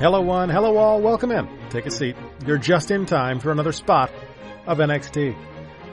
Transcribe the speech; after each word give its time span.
Hello, 0.00 0.20
one. 0.20 0.48
Hello, 0.48 0.76
all. 0.76 1.00
Welcome 1.00 1.30
in. 1.30 1.48
Take 1.70 1.86
a 1.86 1.90
seat. 1.90 2.16
You're 2.46 2.58
just 2.58 2.90
in 2.90 3.06
time 3.06 3.38
for 3.40 3.52
another 3.52 3.72
spot 3.72 4.10
of 4.66 4.78
NXT. 4.78 5.36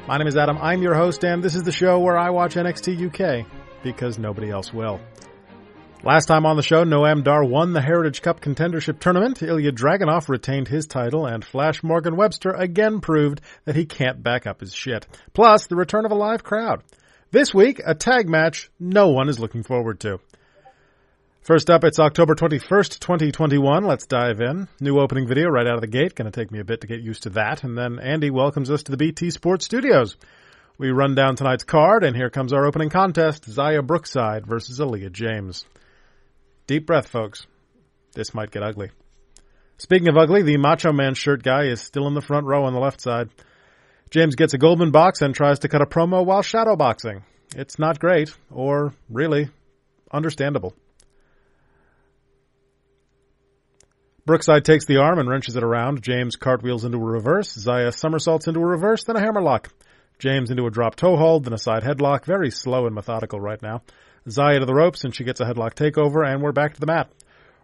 My 0.07 0.17
name 0.17 0.27
is 0.27 0.37
Adam. 0.37 0.57
I'm 0.59 0.81
your 0.81 0.95
host, 0.95 1.23
and 1.23 1.43
this 1.43 1.55
is 1.55 1.63
the 1.63 1.71
show 1.71 1.99
where 1.99 2.17
I 2.17 2.31
watch 2.31 2.55
NXT 2.55 3.07
UK 3.07 3.45
because 3.83 4.17
nobody 4.17 4.49
else 4.49 4.73
will. 4.73 4.99
Last 6.05 6.27
time 6.27 6.45
on 6.45 6.55
the 6.55 6.61
show, 6.61 6.83
Noam 6.83 7.23
Dar 7.23 7.43
won 7.43 7.73
the 7.73 7.81
Heritage 7.81 8.21
Cup 8.21 8.39
contendership 8.39 8.99
tournament. 8.99 9.39
Ilja 9.39 9.71
Dragunov 9.71 10.29
retained 10.29 10.67
his 10.67 10.85
title, 10.85 11.25
and 11.25 11.43
Flash 11.43 11.81
Morgan 11.81 12.15
Webster 12.15 12.51
again 12.51 13.01
proved 13.01 13.41
that 13.63 13.75
he 13.75 13.87
can't 13.87 14.21
back 14.21 14.45
up 14.45 14.59
his 14.59 14.71
shit. 14.71 15.07
Plus, 15.33 15.65
the 15.65 15.75
return 15.75 16.05
of 16.05 16.11
a 16.11 16.15
live 16.15 16.43
crowd. 16.43 16.83
This 17.31 17.55
week, 17.55 17.81
a 17.83 17.95
tag 17.95 18.29
match 18.29 18.69
no 18.79 19.07
one 19.07 19.29
is 19.29 19.39
looking 19.39 19.63
forward 19.63 19.99
to. 20.01 20.19
First 21.41 21.71
up, 21.71 21.83
it's 21.83 21.97
October 21.97 22.35
21st, 22.35 22.99
2021. 22.99 23.83
Let's 23.83 24.05
dive 24.05 24.41
in. 24.41 24.67
New 24.79 24.99
opening 24.99 25.27
video 25.27 25.49
right 25.49 25.65
out 25.65 25.73
of 25.73 25.81
the 25.81 25.87
gate. 25.87 26.15
To 26.17 26.29
take 26.29 26.51
me 26.51 26.59
a 26.59 26.63
bit 26.63 26.81
to 26.81 26.87
get 26.87 27.01
used 27.01 27.23
to 27.23 27.31
that. 27.31 27.63
And 27.63 27.75
then 27.75 27.97
Andy 27.97 28.29
welcomes 28.29 28.69
us 28.69 28.83
to 28.83 28.91
the 28.91 28.97
BT 28.97 29.31
Sports 29.31 29.65
Studios. 29.65 30.17
We 30.77 30.91
run 30.91 31.15
down 31.15 31.35
tonight's 31.35 31.63
card, 31.63 32.03
and 32.03 32.15
here 32.15 32.29
comes 32.29 32.53
our 32.53 32.67
opening 32.67 32.91
contest 32.91 33.49
Xia 33.49 33.83
Brookside 33.83 34.45
versus 34.45 34.79
Aleah 34.79 35.11
James. 35.11 35.65
Deep 36.67 36.87
breath, 36.87 37.07
folks. 37.07 37.45
This 38.15 38.33
might 38.33 38.49
get 38.49 38.63
ugly. 38.63 38.89
Speaking 39.77 40.07
of 40.07 40.17
ugly, 40.17 40.41
the 40.41 40.57
Macho 40.57 40.91
Man 40.91 41.13
shirt 41.13 41.43
guy 41.43 41.65
is 41.65 41.81
still 41.81 42.07
in 42.07 42.15
the 42.15 42.21
front 42.21 42.47
row 42.47 42.63
on 42.65 42.73
the 42.73 42.79
left 42.79 43.01
side. 43.01 43.29
James 44.09 44.35
gets 44.35 44.53
a 44.53 44.57
Goldman 44.57 44.91
box 44.91 45.21
and 45.21 45.35
tries 45.35 45.59
to 45.59 45.67
cut 45.67 45.81
a 45.81 45.85
promo 45.85 46.25
while 46.25 46.41
shadowboxing. 46.41 47.21
It's 47.55 47.77
not 47.77 47.99
great, 47.99 48.35
or 48.49 48.93
really 49.09 49.49
understandable. 50.11 50.73
Brookside 54.25 54.65
takes 54.65 54.85
the 54.85 54.97
arm 54.97 55.19
and 55.19 55.29
wrenches 55.29 55.55
it 55.55 55.63
around. 55.63 56.01
James 56.01 56.35
cartwheels 56.35 56.83
into 56.83 56.97
a 56.97 57.01
reverse. 57.01 57.55
Xia 57.55 57.93
somersaults 57.93 58.47
into 58.47 58.59
a 58.59 58.65
reverse, 58.65 59.03
then 59.03 59.17
a 59.17 59.19
hammerlock. 59.19 59.69
James 60.17 60.49
into 60.49 60.65
a 60.65 60.71
drop 60.71 60.95
toe 60.95 61.15
hold, 61.15 61.43
then 61.43 61.53
a 61.53 61.59
side 61.59 61.83
headlock. 61.83 62.25
Very 62.25 62.49
slow 62.49 62.87
and 62.87 62.95
methodical 62.95 63.39
right 63.39 63.61
now. 63.61 63.83
Xia 64.27 64.59
to 64.59 64.65
the 64.65 64.73
ropes, 64.73 65.03
and 65.03 65.13
she 65.13 65.23
gets 65.23 65.39
a 65.39 65.45
headlock 65.45 65.75
takeover, 65.75 66.27
and 66.27 66.41
we're 66.41 66.51
back 66.51 66.73
to 66.73 66.79
the 66.79 66.87
mat. 66.87 67.11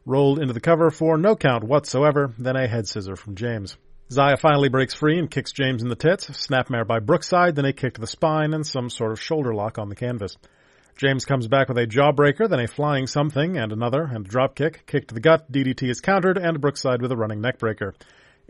Rolled 0.06 0.40
into 0.40 0.54
the 0.54 0.60
cover 0.60 0.92
for 0.92 1.18
no 1.18 1.36
count 1.36 1.64
whatsoever, 1.64 2.34
then 2.38 2.56
a 2.56 2.68
head 2.68 2.88
scissor 2.88 3.16
from 3.16 3.36
James. 3.36 3.78
Xia 4.12 4.40
finally 4.40 4.70
breaks 4.70 4.94
free 4.94 5.18
and 5.18 5.32
kicks 5.32 5.52
James 5.52 5.82
in 5.82 5.90
the 5.90 5.96
tits. 5.96 6.28
Snapmare 6.28 6.86
by 6.86 7.00
Brookside, 7.00 7.56
then 7.56 7.66
a 7.66 7.74
kick 7.74 7.96
to 7.96 8.02
the 8.02 8.06
spine, 8.06 8.54
and 8.54 8.66
some 8.66 8.92
sort 8.92 9.12
of 9.12 9.20
shoulder 9.20 9.56
lock 9.56 9.80
on 9.80 9.90
the 9.90 9.96
canvas. 9.96 10.38
James 10.98 11.26
comes 11.26 11.48
back 11.48 11.68
with 11.68 11.80
a 11.80 11.88
jawbreaker, 11.88 12.48
then 12.48 12.60
a 12.60 12.68
flying 12.68 13.08
something, 13.08 13.58
and 13.58 13.72
another, 13.72 14.04
and 14.04 14.28
a 14.28 14.30
drop 14.30 14.54
kick. 14.54 14.86
Kick 14.86 15.08
to 15.08 15.16
the 15.16 15.20
gut, 15.20 15.52
DDT 15.52 15.90
is 15.90 16.00
countered, 16.00 16.38
and 16.38 16.62
Brookside 16.62 17.02
with 17.02 17.12
a 17.12 17.18
running 17.18 17.42
neckbreaker. 17.42 17.94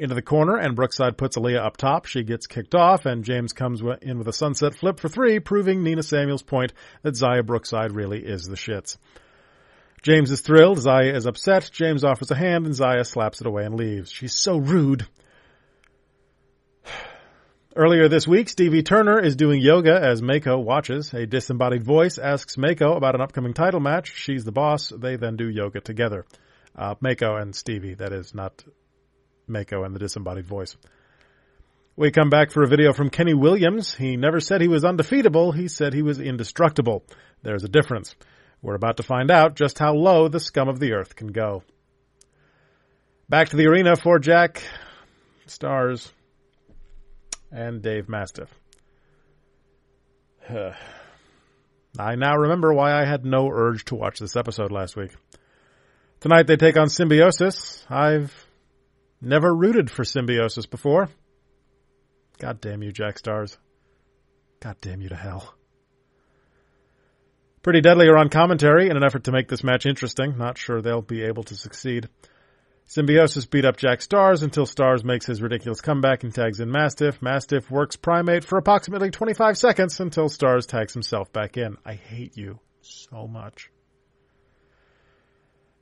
Into 0.02 0.16
the 0.16 0.24
corner, 0.24 0.58
and 0.58 0.76
Brookside 0.76 1.16
puts 1.16 1.38
Aleah 1.38 1.64
up 1.64 1.78
top. 1.78 2.08
She 2.08 2.24
gets 2.24 2.48
kicked 2.48 2.74
off, 2.74 3.06
and 3.06 3.24
James 3.24 3.54
comes 3.54 3.84
in 4.02 4.18
with 4.18 4.28
a 4.28 4.34
sunset 4.34 4.74
flip 4.74 5.00
for 5.00 5.10
three, 5.10 5.40
proving 5.40 5.84
Nina 5.84 6.02
Samuel's 6.02 6.42
point 6.42 6.74
that 7.04 7.14
Xia 7.14 7.46
Brookside 7.46 7.92
really 7.92 8.18
is 8.18 8.48
the 8.48 8.56
shits. 8.56 8.98
James 10.02 10.32
is 10.32 10.42
thrilled, 10.42 10.80
Xia 10.80 11.14
is 11.14 11.28
upset, 11.28 11.70
James 11.72 12.04
offers 12.04 12.32
a 12.32 12.36
hand, 12.36 12.66
and 12.66 12.74
Xia 12.74 13.06
slaps 13.06 13.42
it 13.42 13.46
away 13.46 13.64
and 13.64 13.76
leaves. 13.76 14.12
She's 14.12 14.36
so 14.36 14.58
rude. 14.58 15.06
Earlier 17.76 18.10
this 18.10 18.28
week, 18.28 18.50
Stevie 18.50 18.82
Turner 18.82 19.20
is 19.20 19.36
doing 19.36 19.62
yoga 19.62 19.94
as 20.02 20.24
Meiko 20.24 20.64
watches. 20.64 21.14
A 21.14 21.28
disembodied 21.28 21.84
voice 21.84 22.18
asks 22.18 22.56
Meiko 22.56 22.98
about 22.98 23.14
an 23.14 23.22
upcoming 23.22 23.54
title 23.54 23.80
match. 23.80 24.14
She's 24.16 24.46
the 24.46 24.52
boss. 24.52 24.90
They 24.90 25.16
then 25.16 25.36
do 25.36 25.48
yoga 25.48 25.80
together. 25.80 26.26
Uh, 26.76 26.96
Meiko 26.96 27.40
and 27.40 27.56
Stevie, 27.56 27.94
that 27.94 28.14
is, 28.14 28.34
not 28.34 28.64
Meiko 29.52 29.86
and 29.86 29.94
the 29.94 30.00
disembodied 30.00 30.48
voice. 30.48 30.76
We 31.96 32.10
come 32.10 32.30
back 32.30 32.52
for 32.52 32.64
a 32.64 32.68
video 32.68 32.94
from 32.94 33.10
Kenny 33.10 33.34
Williams. 33.34 33.94
He 33.94 34.16
never 34.16 34.40
said 34.40 34.62
he 34.62 34.68
was 34.68 34.84
undefeatable. 34.84 35.52
He 35.52 35.68
said 35.68 35.94
he 35.94 36.02
was 36.02 36.20
indestructible. 36.20 37.04
There's 37.44 37.64
a 37.64 37.70
difference. 37.70 38.16
We're 38.62 38.76
about 38.76 38.98
to 38.98 39.04
find 39.04 39.30
out 39.30 39.56
just 39.56 39.78
how 39.78 39.94
low 39.94 40.28
the 40.28 40.40
scum 40.40 40.70
of 40.70 40.80
the 40.80 40.94
earth 40.94 41.16
can 41.16 41.28
go. 41.28 41.64
Back 43.28 43.50
to 43.50 43.58
the 43.58 43.68
arena 43.68 43.96
for 43.96 44.20
Jack 44.20 44.64
Starz 45.48 46.12
and 47.52 47.82
Dave 47.82 48.08
Mastiff. 48.08 48.50
I 52.00 52.16
now 52.16 52.36
remember 52.36 52.74
why 52.74 52.94
I 52.94 53.06
had 53.06 53.26
no 53.26 53.50
urge 53.50 53.86
to 53.86 53.96
watch 53.96 54.20
this 54.20 54.36
episode 54.36 54.72
last 54.72 54.96
week. 54.96 55.12
Tonight 56.22 56.48
they 56.48 56.56
take 56.56 56.78
on 56.78 56.88
Symbiosis. 56.88 57.86
I've 57.90 58.34
never 59.22 59.54
rooted 59.54 59.90
for 59.90 60.04
Symbiosis 60.04 60.66
before. 60.66 61.10
God 62.40 62.60
damn 62.60 62.82
you, 62.82 62.92
Jack 62.92 63.18
Starz. 63.18 63.58
God 64.60 64.78
damn 64.82 65.02
you 65.02 65.10
to 65.10 65.16
hell. 65.16 65.54
Pretty 67.64 67.82
Deadly 67.82 68.08
are 68.08 68.18
on 68.18 68.30
commentary 68.30 68.90
in 68.90 68.98
an 68.98 69.04
effort 69.04 69.26
to 69.26 69.32
make 69.32 69.48
this 69.48 69.64
match 69.64 69.86
interesting. 69.86 70.38
Not 70.38 70.58
sure 70.58 70.82
they'll 70.82 71.04
be 71.04 71.24
able 71.24 71.44
to 71.44 71.56
succeed. 71.56 72.10
Symbiosis 72.88 73.46
beat 73.46 73.64
up 73.64 73.78
Jack 73.78 74.00
Starz 74.00 74.44
until 74.44 74.66
Starz 74.66 75.04
makes 75.04 75.26
his 75.26 75.42
ridiculous 75.42 75.80
comeback 75.80 76.24
and 76.24 76.34
tags 76.34 76.60
in 76.60 76.72
Mastiff. 76.72 77.22
Mastiff 77.22 77.70
works 77.70 77.96
Primate 77.96 78.44
for 78.44 78.58
approximately 78.58 79.12
25 79.12 79.58
seconds 79.58 80.00
until 80.00 80.28
Starz 80.28 80.68
tags 80.68 80.94
himself 80.94 81.32
back 81.32 81.56
in. 81.56 81.78
I 81.86 81.94
hate 81.94 82.36
you 82.36 82.60
so 82.82 83.28
much. 83.28 83.70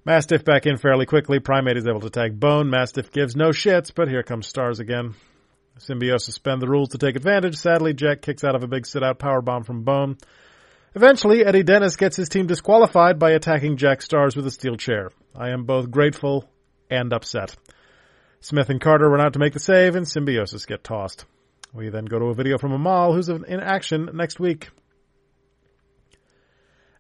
Mastiff 0.09 0.43
back 0.43 0.65
in 0.65 0.77
fairly 0.77 1.05
quickly. 1.05 1.39
Primate 1.39 1.77
is 1.77 1.85
able 1.85 1.99
to 1.99 2.09
tag 2.09 2.39
Bone. 2.39 2.67
Mastiff 2.67 3.11
gives 3.11 3.35
no 3.35 3.49
shits, 3.49 3.91
but 3.93 4.07
here 4.07 4.23
comes 4.23 4.51
Starz 4.51 4.79
again. 4.79 5.13
Symbiosis 5.77 6.33
spend 6.33 6.63
the 6.63 6.67
rules 6.67 6.89
to 6.89 6.97
take 6.97 7.15
advantage. 7.15 7.55
Sadly, 7.57 7.93
Jack 7.93 8.23
kicks 8.23 8.43
out 8.43 8.55
of 8.55 8.63
a 8.63 8.67
big 8.67 8.87
sit-out 8.87 9.19
powerbomb 9.19 9.67
from 9.67 9.83
Bone. 9.83 10.17
Eventually, 10.95 11.45
Eddie 11.45 11.61
Dennis 11.61 11.95
gets 11.95 12.15
his 12.15 12.27
team 12.27 12.47
disqualified 12.47 13.19
by 13.19 13.33
attacking 13.33 13.77
Jack 13.77 13.99
Starz 13.99 14.35
with 14.35 14.47
a 14.47 14.51
steel 14.51 14.77
chair. 14.77 15.11
I 15.35 15.51
am 15.51 15.65
both 15.65 15.91
grateful 15.91 16.49
and 16.89 17.13
upset. 17.13 17.55
Smith 18.39 18.71
and 18.71 18.81
Carter 18.81 19.07
run 19.07 19.21
out 19.21 19.33
to 19.33 19.39
make 19.39 19.53
the 19.53 19.59
save, 19.59 19.95
and 19.95 20.07
Symbiosis 20.07 20.65
get 20.65 20.83
tossed. 20.83 21.25
We 21.71 21.89
then 21.89 22.05
go 22.05 22.17
to 22.17 22.25
a 22.25 22.33
video 22.33 22.57
from 22.57 22.71
Amal, 22.71 23.13
who's 23.13 23.29
in 23.29 23.59
action 23.59 24.09
next 24.15 24.39
week. 24.39 24.69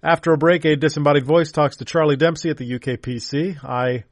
After 0.01 0.31
a 0.31 0.37
break, 0.37 0.63
a 0.63 0.77
disembodied 0.77 1.25
voice 1.25 1.51
talks 1.51 1.77
to 1.77 1.85
Charlie 1.85 2.15
Dempsey 2.15 2.49
at 2.49 2.57
the 2.57 2.79
UKPC. 2.79 3.61
I 3.63 4.05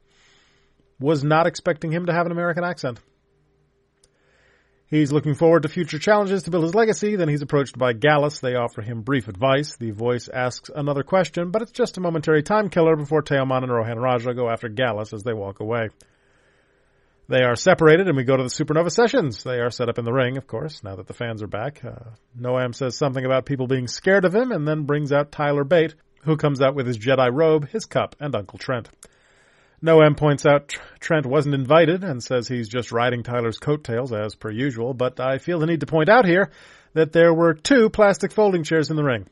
was 1.00 1.24
not 1.24 1.46
expecting 1.46 1.90
him 1.90 2.06
to 2.06 2.12
have 2.12 2.26
an 2.26 2.32
American 2.32 2.62
accent. 2.62 3.00
He's 4.86 5.12
looking 5.12 5.34
forward 5.34 5.62
to 5.62 5.68
future 5.68 5.98
challenges 5.98 6.42
to 6.42 6.50
build 6.50 6.64
his 6.64 6.74
legacy. 6.74 7.16
Then 7.16 7.28
he's 7.28 7.42
approached 7.42 7.78
by 7.78 7.94
Gallus. 7.94 8.40
They 8.40 8.54
offer 8.54 8.82
him 8.82 9.02
brief 9.02 9.28
advice. 9.28 9.76
The 9.76 9.90
voice 9.90 10.28
asks 10.28 10.70
another 10.74 11.02
question, 11.02 11.50
but 11.50 11.62
it's 11.62 11.72
just 11.72 11.96
a 11.96 12.00
momentary 12.00 12.42
time 12.42 12.68
killer 12.68 12.96
before 12.96 13.22
Teoman 13.22 13.62
and 13.62 13.72
Rohan 13.72 13.98
Raja 13.98 14.34
go 14.34 14.50
after 14.50 14.68
Gallus 14.68 15.14
as 15.14 15.22
they 15.22 15.34
walk 15.34 15.60
away. 15.60 15.88
They 17.30 17.42
are 17.42 17.56
separated, 17.56 18.08
and 18.08 18.16
we 18.16 18.24
go 18.24 18.38
to 18.38 18.42
the 18.42 18.48
Supernova 18.48 18.90
sessions. 18.90 19.42
They 19.44 19.60
are 19.60 19.70
set 19.70 19.90
up 19.90 19.98
in 19.98 20.06
the 20.06 20.12
ring, 20.14 20.38
of 20.38 20.46
course, 20.46 20.82
now 20.82 20.96
that 20.96 21.06
the 21.06 21.12
fans 21.12 21.42
are 21.42 21.46
back. 21.46 21.84
Uh, 21.84 22.14
Noam 22.38 22.74
says 22.74 22.96
something 22.96 23.22
about 23.22 23.44
people 23.44 23.66
being 23.66 23.86
scared 23.86 24.24
of 24.24 24.34
him, 24.34 24.50
and 24.50 24.66
then 24.66 24.84
brings 24.84 25.12
out 25.12 25.30
Tyler 25.30 25.64
Bate, 25.64 25.94
who 26.22 26.38
comes 26.38 26.62
out 26.62 26.74
with 26.74 26.86
his 26.86 26.98
Jedi 26.98 27.28
robe, 27.30 27.68
his 27.68 27.84
cup, 27.84 28.16
and 28.18 28.34
Uncle 28.34 28.58
Trent. 28.58 28.88
Noam 29.84 30.16
points 30.16 30.46
out 30.46 30.74
Trent 31.00 31.26
wasn't 31.26 31.54
invited 31.54 32.02
and 32.02 32.22
says 32.22 32.48
he's 32.48 32.66
just 32.66 32.92
riding 32.92 33.22
Tyler's 33.22 33.58
coattails 33.58 34.10
as 34.10 34.34
per 34.34 34.50
usual, 34.50 34.94
but 34.94 35.20
I 35.20 35.36
feel 35.36 35.58
the 35.58 35.66
need 35.66 35.80
to 35.80 35.86
point 35.86 36.08
out 36.08 36.24
here 36.24 36.50
that 36.94 37.12
there 37.12 37.34
were 37.34 37.52
two 37.52 37.90
plastic 37.90 38.32
folding 38.32 38.64
chairs 38.64 38.88
in 38.88 38.96
the 38.96 39.04
ring. 39.04 39.28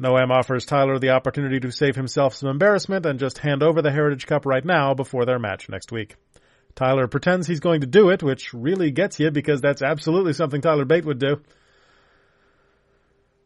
Noam 0.00 0.30
offers 0.30 0.64
Tyler 0.64 0.98
the 0.98 1.10
opportunity 1.10 1.60
to 1.60 1.70
save 1.70 1.94
himself 1.94 2.34
some 2.34 2.48
embarrassment 2.48 3.04
and 3.04 3.20
just 3.20 3.36
hand 3.36 3.62
over 3.62 3.82
the 3.82 3.92
Heritage 3.92 4.26
Cup 4.26 4.46
right 4.46 4.64
now 4.64 4.94
before 4.94 5.26
their 5.26 5.38
match 5.38 5.68
next 5.68 5.92
week. 5.92 6.16
Tyler 6.80 7.08
pretends 7.08 7.46
he's 7.46 7.60
going 7.60 7.82
to 7.82 7.86
do 7.86 8.08
it, 8.08 8.22
which 8.22 8.54
really 8.54 8.90
gets 8.90 9.20
you 9.20 9.30
because 9.30 9.60
that's 9.60 9.82
absolutely 9.82 10.32
something 10.32 10.62
Tyler 10.62 10.86
Bate 10.86 11.04
would 11.04 11.18
do. 11.18 11.42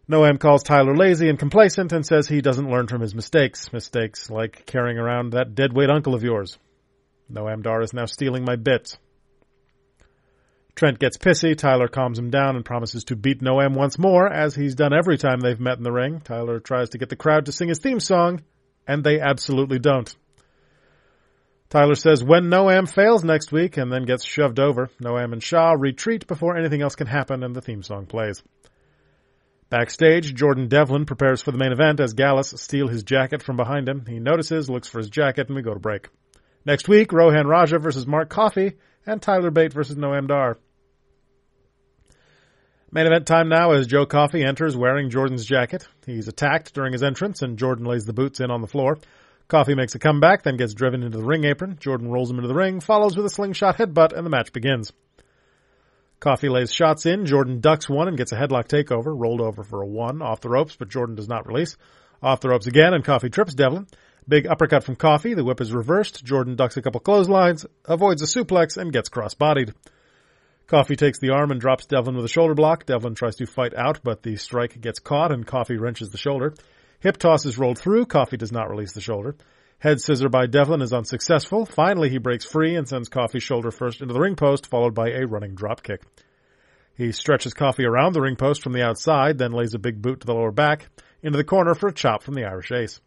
Noam 0.09 0.39
calls 0.39 0.63
Tyler 0.63 0.97
lazy 0.97 1.29
and 1.29 1.37
complacent 1.37 1.91
and 1.93 2.07
says 2.07 2.29
he 2.29 2.41
doesn't 2.41 2.71
learn 2.71 2.87
from 2.87 3.01
his 3.01 3.13
mistakes. 3.13 3.73
Mistakes 3.73 4.31
like 4.31 4.67
carrying 4.67 4.99
around 4.99 5.33
that 5.33 5.57
deadweight 5.57 5.91
uncle 5.91 6.15
of 6.15 6.23
yours. 6.23 6.59
Noam 7.29 7.65
Dar 7.65 7.83
is 7.83 7.93
now 7.93 8.05
stealing 8.05 8.45
my 8.45 8.55
bits. 8.55 8.99
Trent 10.77 11.01
gets 11.01 11.19
pissy. 11.19 11.59
Tyler 11.59 11.89
calms 11.89 12.21
him 12.21 12.31
down 12.31 12.55
and 12.55 12.65
promises 12.65 13.03
to 13.07 13.17
beat 13.17 13.43
Noam 13.43 13.75
once 13.75 13.99
more, 13.99 14.33
as 14.33 14.55
he's 14.55 14.77
done 14.77 14.93
every 14.93 15.19
time 15.19 15.41
they've 15.41 15.59
met 15.59 15.79
in 15.79 15.83
the 15.83 15.91
ring. 15.91 16.21
Tyler 16.21 16.61
tries 16.61 16.91
to 16.91 16.99
get 16.99 17.09
the 17.09 17.17
crowd 17.17 17.47
to 17.47 17.53
sing 17.53 17.69
his 17.69 17.81
theme 17.81 17.99
song, 17.99 18.43
and 18.87 19.03
they 19.03 19.19
absolutely 19.19 19.81
don't. 19.81 20.15
Tyler 21.71 21.95
says 21.95 22.23
when 22.23 22.45
Noam 22.45 22.89
fails 22.89 23.25
next 23.25 23.51
week 23.51 23.77
and 23.77 23.93
then 23.93 24.05
gets 24.05 24.25
shoved 24.25 24.61
over, 24.61 24.91
Noam 25.03 25.33
and 25.33 25.43
Sha 25.43 25.73
retreat 25.73 26.27
before 26.27 26.57
anything 26.57 26.83
else 26.83 26.95
can 26.95 27.07
happen 27.07 27.43
and 27.43 27.55
the 27.55 27.61
theme 27.61 27.83
song 27.83 28.07
plays. 28.07 28.43
Backstage, 29.71 30.35
Jordan 30.35 30.69
Devlin 30.69 31.05
prepares 31.05 31.43
for 31.43 31.51
the 31.51 31.59
main 31.59 31.73
event 31.73 31.99
as 31.99 32.13
Gallus 32.13 32.55
steals 32.57 32.93
his 32.93 33.03
jacket 33.03 33.43
from 33.43 33.57
behind 33.57 33.89
him. 33.89 34.05
He 34.07 34.21
notices, 34.21 34.71
looks 34.71 34.87
for 34.87 34.99
his 34.99 35.11
jacket, 35.11 35.49
and 35.49 35.57
we 35.57 35.63
go 35.63 35.75
to 35.75 35.81
break. 35.81 36.09
Next 36.65 36.89
week, 36.89 37.13
Rohan 37.13 37.47
Raja 37.47 37.79
versus 37.79 38.07
Mark 38.07 38.29
Coffey 38.29 38.75
and 39.05 39.21
Tyler 39.21 39.51
Bate 39.51 39.73
versus 39.73 39.97
Noam 39.97 40.29
Dar. 40.29 40.59
Main 42.93 43.07
event 43.07 43.27
time 43.27 43.49
now 43.49 43.73
as 43.73 43.89
Joe 43.89 44.07
Coffey 44.07 44.45
enters 44.45 44.77
wearing 44.77 45.11
Jordan's 45.11 45.45
jacket. 45.45 45.89
He's 46.07 46.29
attacked 46.29 46.73
during 46.75 46.93
his 46.93 47.03
entrance 47.03 47.43
and 47.43 47.59
Jordan 47.59 47.87
lays 47.87 48.05
the 48.05 48.13
boots 48.13 48.39
in 48.39 48.53
on 48.53 48.61
the 48.61 48.69
floor. 48.69 48.99
Coffey 49.49 49.75
makes 49.75 49.95
a 49.95 49.99
comeback, 49.99 50.43
then 50.43 50.57
gets 50.57 50.75
driven 50.75 51.03
into 51.03 51.19
the 51.19 51.25
ring 51.25 51.45
apron. 51.45 51.77
Jordan 51.79 52.11
rolls 52.11 52.31
him 52.31 52.39
into 52.39 52.49
the 52.49 52.55
ring, 52.55 52.81
follows 52.81 53.17
with 53.17 53.27
a 53.27 53.31
slingshot 53.31 53.77
headbutt, 53.77 54.13
and 54.13 54.25
the 54.25 54.31
match 54.31 54.53
begins. 54.53 54.93
Coffey 56.19 56.49
lays 56.49 56.73
shots 56.73 57.05
in. 57.05 57.27
Jordan 57.27 57.61
ducks 57.61 57.89
one 57.89 58.09
and 58.09 58.17
gets 58.17 58.33
a 58.33 58.37
headlock 58.37 58.67
takeover. 58.67 59.15
Rolled 59.15 59.43
over 59.43 59.63
for 59.63 59.83
a 59.83 59.87
one 59.87 60.23
off 60.23 60.41
the 60.41 60.49
ropes, 60.49 60.77
but 60.77 60.89
Jordan 60.89 61.17
does 61.17 61.29
not 61.29 61.47
release. 61.47 61.77
Off 62.23 62.41
the 62.41 62.49
ropes 62.49 62.67
again, 62.67 62.95
and 62.95 63.05
Coffey 63.05 63.29
trips 63.29 63.53
Devlin. 63.53 63.87
Big 64.27 64.47
uppercut 64.47 64.85
from 64.85 64.97
Coffey. 64.97 65.35
The 65.35 65.45
whip 65.45 65.61
is 65.61 65.75
reversed. 65.75 66.25
Jordan 66.25 66.57
ducks 66.57 66.79
a 66.79 66.83
couple 66.83 67.01
clotheslines, 67.01 67.67
avoids 67.85 68.23
a 68.23 68.27
suplex, 68.27 68.79
and 68.79 68.91
gets 68.91 69.11
cross-bodied. 69.11 69.75
Coffey 70.67 70.97
takes 70.97 71.19
the 71.19 71.29
arm 71.29 71.51
and 71.51 71.61
drops 71.61 71.85
Devlin 71.85 72.17
with 72.17 72.25
a 72.25 72.29
shoulder 72.29 72.55
block. 72.55 72.87
Devlin 72.87 73.15
tries 73.15 73.37
to 73.37 73.45
fight 73.45 73.75
out, 73.75 74.01
but 74.03 74.23
the 74.23 74.37
strike 74.37 74.81
gets 74.81 75.01
caught, 75.01 75.31
and 75.31 75.47
Coffey 75.47 75.77
wrenches 75.77 76.09
the 76.09 76.17
shoulder. 76.17 76.55
Hip 77.05 77.19
toss 77.19 77.45
is 77.45 77.59
rolled 77.59 77.79
through. 77.79 78.07
Coffey 78.07 78.39
does 78.39 78.51
not 78.51 78.71
release 78.71 78.93
the 78.93 79.01
shoulder. 79.03 79.37
Head 79.79 80.01
scissor 80.01 80.31
by 80.31 80.47
Devlin 80.47 80.81
is 80.81 80.95
unsuccessful. 80.95 81.67
Finally, 81.67 82.09
he 82.09 82.17
breaks 82.17 82.47
free 82.47 82.77
and 82.77 82.89
sends 82.89 83.11
Coffey 83.11 83.41
shoulder 83.41 83.71
first 83.71 84.01
into 84.01 84.15
the 84.15 84.21
ring 84.21 84.37
post, 84.37 84.67
followed 84.67 84.95
by 84.95 85.11
a 85.11 85.27
running 85.27 85.55
drop 85.55 85.83
kick. 85.83 86.01
He 86.97 87.13
stretches 87.13 87.53
Coffey 87.53 87.85
around 87.85 88.15
the 88.15 88.23
ring 88.23 88.37
post 88.37 88.63
from 88.63 88.73
the 88.73 88.83
outside, 88.83 89.37
then 89.37 89.53
lays 89.53 89.75
a 89.75 89.79
big 89.79 90.01
boot 90.01 90.21
to 90.21 90.27
the 90.27 90.33
lower 90.33 90.51
back, 90.51 90.89
into 91.23 91.37
the 91.37 91.45
corner 91.45 91.75
for 91.75 91.89
a 91.89 91.93
chop 91.93 92.23
from 92.23 92.33
the 92.33 92.47
Irish 92.47 92.73
Ace. 92.73 93.03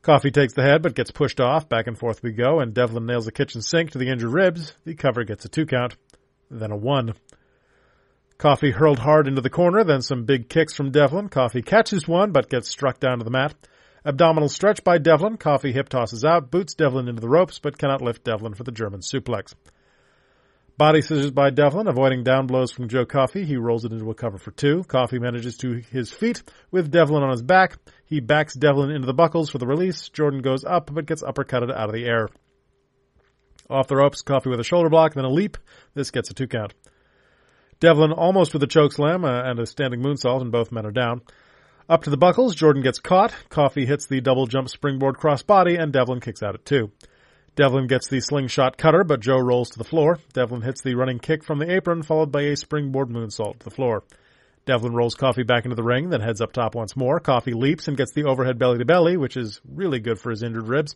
Coffey 0.00 0.30
takes 0.30 0.54
the 0.54 0.62
head 0.62 0.80
but 0.80 0.94
gets 0.94 1.10
pushed 1.10 1.42
off. 1.42 1.68
Back 1.68 1.88
and 1.88 1.98
forth 1.98 2.22
we 2.22 2.32
go, 2.32 2.60
and 2.60 2.72
Devlin 2.72 3.04
nails 3.04 3.26
a 3.26 3.32
kitchen 3.32 3.60
sink 3.60 3.90
to 3.90 3.98
the 3.98 4.08
injured 4.08 4.32
ribs. 4.32 4.72
The 4.86 4.94
cover 4.94 5.24
gets 5.24 5.44
a 5.44 5.50
two 5.50 5.66
count, 5.66 5.98
then 6.50 6.70
a 6.70 6.76
one. 6.76 7.12
Coffey 8.38 8.70
hurled 8.70 9.00
hard 9.00 9.26
into 9.26 9.40
the 9.40 9.50
corner, 9.50 9.82
then 9.82 10.00
some 10.00 10.24
big 10.24 10.48
kicks 10.48 10.72
from 10.72 10.92
Devlin. 10.92 11.28
Coffey 11.28 11.60
catches 11.60 12.06
one 12.06 12.30
but 12.30 12.48
gets 12.48 12.68
struck 12.68 13.00
down 13.00 13.18
to 13.18 13.24
the 13.24 13.30
mat. 13.30 13.52
Abdominal 14.04 14.48
stretch 14.48 14.84
by 14.84 14.98
Devlin. 14.98 15.36
Coffey 15.36 15.72
hip 15.72 15.88
tosses 15.88 16.24
out, 16.24 16.48
boots 16.48 16.74
Devlin 16.74 17.08
into 17.08 17.20
the 17.20 17.28
ropes, 17.28 17.58
but 17.58 17.76
cannot 17.76 18.00
lift 18.00 18.22
Devlin 18.22 18.54
for 18.54 18.62
the 18.62 18.70
German 18.70 19.00
suplex. 19.00 19.54
Body 20.76 21.02
scissors 21.02 21.32
by 21.32 21.50
Devlin, 21.50 21.88
avoiding 21.88 22.22
down 22.22 22.46
blows 22.46 22.70
from 22.70 22.86
Joe 22.86 23.04
Coffey. 23.04 23.44
He 23.44 23.56
rolls 23.56 23.84
it 23.84 23.90
into 23.90 24.08
a 24.08 24.14
cover 24.14 24.38
for 24.38 24.52
two. 24.52 24.84
Coffey 24.84 25.18
manages 25.18 25.56
to 25.56 25.82
his 25.90 26.12
feet 26.12 26.44
with 26.70 26.92
Devlin 26.92 27.24
on 27.24 27.32
his 27.32 27.42
back. 27.42 27.76
He 28.04 28.20
backs 28.20 28.54
Devlin 28.54 28.92
into 28.92 29.06
the 29.06 29.12
buckles 29.12 29.50
for 29.50 29.58
the 29.58 29.66
release. 29.66 30.08
Jordan 30.10 30.42
goes 30.42 30.64
up, 30.64 30.94
but 30.94 31.06
gets 31.06 31.24
uppercutted 31.24 31.74
out 31.74 31.88
of 31.88 31.92
the 31.92 32.06
air. 32.06 32.28
Off 33.68 33.88
the 33.88 33.96
ropes, 33.96 34.22
Coffey 34.22 34.48
with 34.48 34.60
a 34.60 34.64
shoulder 34.64 34.88
block, 34.88 35.14
then 35.14 35.24
a 35.24 35.28
leap. 35.28 35.58
This 35.94 36.12
gets 36.12 36.30
a 36.30 36.34
two 36.34 36.46
count. 36.46 36.72
Devlin 37.80 38.12
almost 38.12 38.52
with 38.52 38.62
a 38.62 38.66
choke 38.66 38.92
slam 38.92 39.24
uh, 39.24 39.42
and 39.42 39.58
a 39.60 39.66
standing 39.66 40.00
moonsault, 40.00 40.40
and 40.40 40.50
both 40.50 40.72
men 40.72 40.86
are 40.86 40.90
down. 40.90 41.22
Up 41.88 42.02
to 42.02 42.10
the 42.10 42.16
buckles, 42.16 42.54
Jordan 42.54 42.82
gets 42.82 42.98
caught. 42.98 43.32
Coffey 43.48 43.86
hits 43.86 44.06
the 44.06 44.20
double 44.20 44.46
jump 44.46 44.68
springboard 44.68 45.16
crossbody, 45.16 45.80
and 45.80 45.92
Devlin 45.92 46.20
kicks 46.20 46.42
out 46.42 46.54
at 46.54 46.64
two. 46.64 46.90
Devlin 47.56 47.86
gets 47.86 48.08
the 48.08 48.20
slingshot 48.20 48.76
cutter, 48.76 49.04
but 49.04 49.20
Joe 49.20 49.38
rolls 49.38 49.70
to 49.70 49.78
the 49.78 49.84
floor. 49.84 50.18
Devlin 50.32 50.62
hits 50.62 50.82
the 50.82 50.94
running 50.94 51.18
kick 51.18 51.42
from 51.42 51.58
the 51.58 51.72
apron, 51.72 52.02
followed 52.02 52.30
by 52.30 52.42
a 52.42 52.56
springboard 52.56 53.08
moonsault 53.08 53.60
to 53.60 53.64
the 53.64 53.74
floor. 53.74 54.04
Devlin 54.66 54.92
rolls 54.92 55.14
Coffey 55.14 55.44
back 55.44 55.64
into 55.64 55.76
the 55.76 55.82
ring, 55.82 56.10
then 56.10 56.20
heads 56.20 56.42
up 56.42 56.52
top 56.52 56.74
once 56.74 56.94
more. 56.94 57.20
Coffey 57.20 57.54
leaps 57.54 57.88
and 57.88 57.96
gets 57.96 58.12
the 58.12 58.24
overhead 58.24 58.58
belly 58.58 58.78
to 58.78 58.84
belly, 58.84 59.16
which 59.16 59.36
is 59.36 59.60
really 59.66 59.98
good 59.98 60.18
for 60.20 60.30
his 60.30 60.42
injured 60.42 60.68
ribs. 60.68 60.94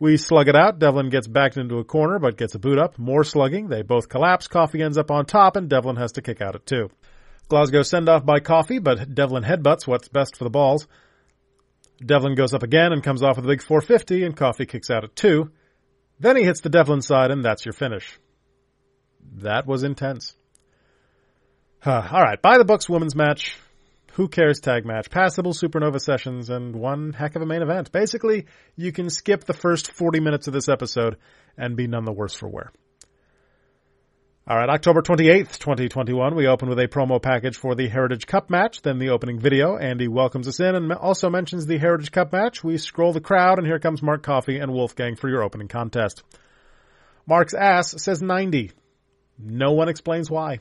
We 0.00 0.16
slug 0.16 0.48
it 0.48 0.56
out. 0.56 0.78
Devlin 0.78 1.10
gets 1.10 1.26
backed 1.26 1.56
into 1.56 1.78
a 1.78 1.84
corner, 1.84 2.18
but 2.18 2.36
gets 2.36 2.54
a 2.54 2.58
boot 2.58 2.78
up. 2.78 2.98
More 2.98 3.24
slugging. 3.24 3.68
They 3.68 3.82
both 3.82 4.08
collapse. 4.08 4.46
Coffey 4.46 4.82
ends 4.82 4.96
up 4.96 5.10
on 5.10 5.26
top, 5.26 5.56
and 5.56 5.68
Devlin 5.68 5.96
has 5.96 6.12
to 6.12 6.22
kick 6.22 6.40
out 6.40 6.54
at 6.54 6.66
two. 6.66 6.90
Glasgow 7.48 7.82
send 7.82 8.08
off 8.08 8.24
by 8.24 8.40
Coffey, 8.40 8.78
but 8.78 9.14
Devlin 9.14 9.42
headbutts 9.42 9.86
what's 9.86 10.08
best 10.08 10.36
for 10.36 10.44
the 10.44 10.50
balls. 10.50 10.86
Devlin 12.04 12.36
goes 12.36 12.54
up 12.54 12.62
again 12.62 12.92
and 12.92 13.02
comes 13.02 13.22
off 13.22 13.36
with 13.36 13.44
a 13.44 13.48
big 13.48 13.62
450, 13.62 14.24
and 14.24 14.36
Coffey 14.36 14.66
kicks 14.66 14.90
out 14.90 15.02
at 15.02 15.16
two. 15.16 15.50
Then 16.20 16.36
he 16.36 16.44
hits 16.44 16.60
the 16.60 16.68
Devlin 16.68 17.02
side, 17.02 17.30
and 17.30 17.44
that's 17.44 17.64
your 17.64 17.72
finish. 17.72 18.18
That 19.38 19.66
was 19.66 19.82
intense. 19.82 20.36
All 21.86 22.02
right, 22.02 22.40
by 22.40 22.58
the 22.58 22.64
books 22.64 22.88
women's 22.88 23.16
match. 23.16 23.56
Who 24.18 24.26
cares 24.26 24.58
tag 24.58 24.84
match? 24.84 25.10
Passable 25.10 25.52
supernova 25.52 26.00
sessions 26.00 26.50
and 26.50 26.74
one 26.74 27.12
heck 27.12 27.36
of 27.36 27.42
a 27.42 27.46
main 27.46 27.62
event. 27.62 27.92
Basically, 27.92 28.46
you 28.74 28.90
can 28.90 29.10
skip 29.10 29.44
the 29.44 29.52
first 29.52 29.92
40 29.92 30.18
minutes 30.18 30.48
of 30.48 30.52
this 30.52 30.68
episode 30.68 31.18
and 31.56 31.76
be 31.76 31.86
none 31.86 32.04
the 32.04 32.10
worse 32.10 32.34
for 32.34 32.48
wear. 32.48 32.72
All 34.44 34.56
right, 34.56 34.68
October 34.68 35.02
28th, 35.02 35.58
2021, 35.58 36.34
we 36.34 36.48
open 36.48 36.68
with 36.68 36.80
a 36.80 36.88
promo 36.88 37.22
package 37.22 37.56
for 37.56 37.76
the 37.76 37.86
Heritage 37.86 38.26
Cup 38.26 38.50
match, 38.50 38.82
then 38.82 38.98
the 38.98 39.10
opening 39.10 39.38
video. 39.38 39.76
Andy 39.76 40.08
welcomes 40.08 40.48
us 40.48 40.58
in 40.58 40.74
and 40.74 40.92
also 40.94 41.30
mentions 41.30 41.66
the 41.66 41.78
Heritage 41.78 42.10
Cup 42.10 42.32
match. 42.32 42.64
We 42.64 42.76
scroll 42.76 43.12
the 43.12 43.20
crowd, 43.20 43.58
and 43.58 43.68
here 43.68 43.78
comes 43.78 44.02
Mark 44.02 44.24
Coffey 44.24 44.58
and 44.58 44.72
Wolfgang 44.72 45.14
for 45.14 45.28
your 45.28 45.44
opening 45.44 45.68
contest. 45.68 46.24
Mark's 47.24 47.54
ass 47.54 47.94
says 48.02 48.20
90. 48.20 48.72
No 49.38 49.74
one 49.74 49.88
explains 49.88 50.28
why. 50.28 50.58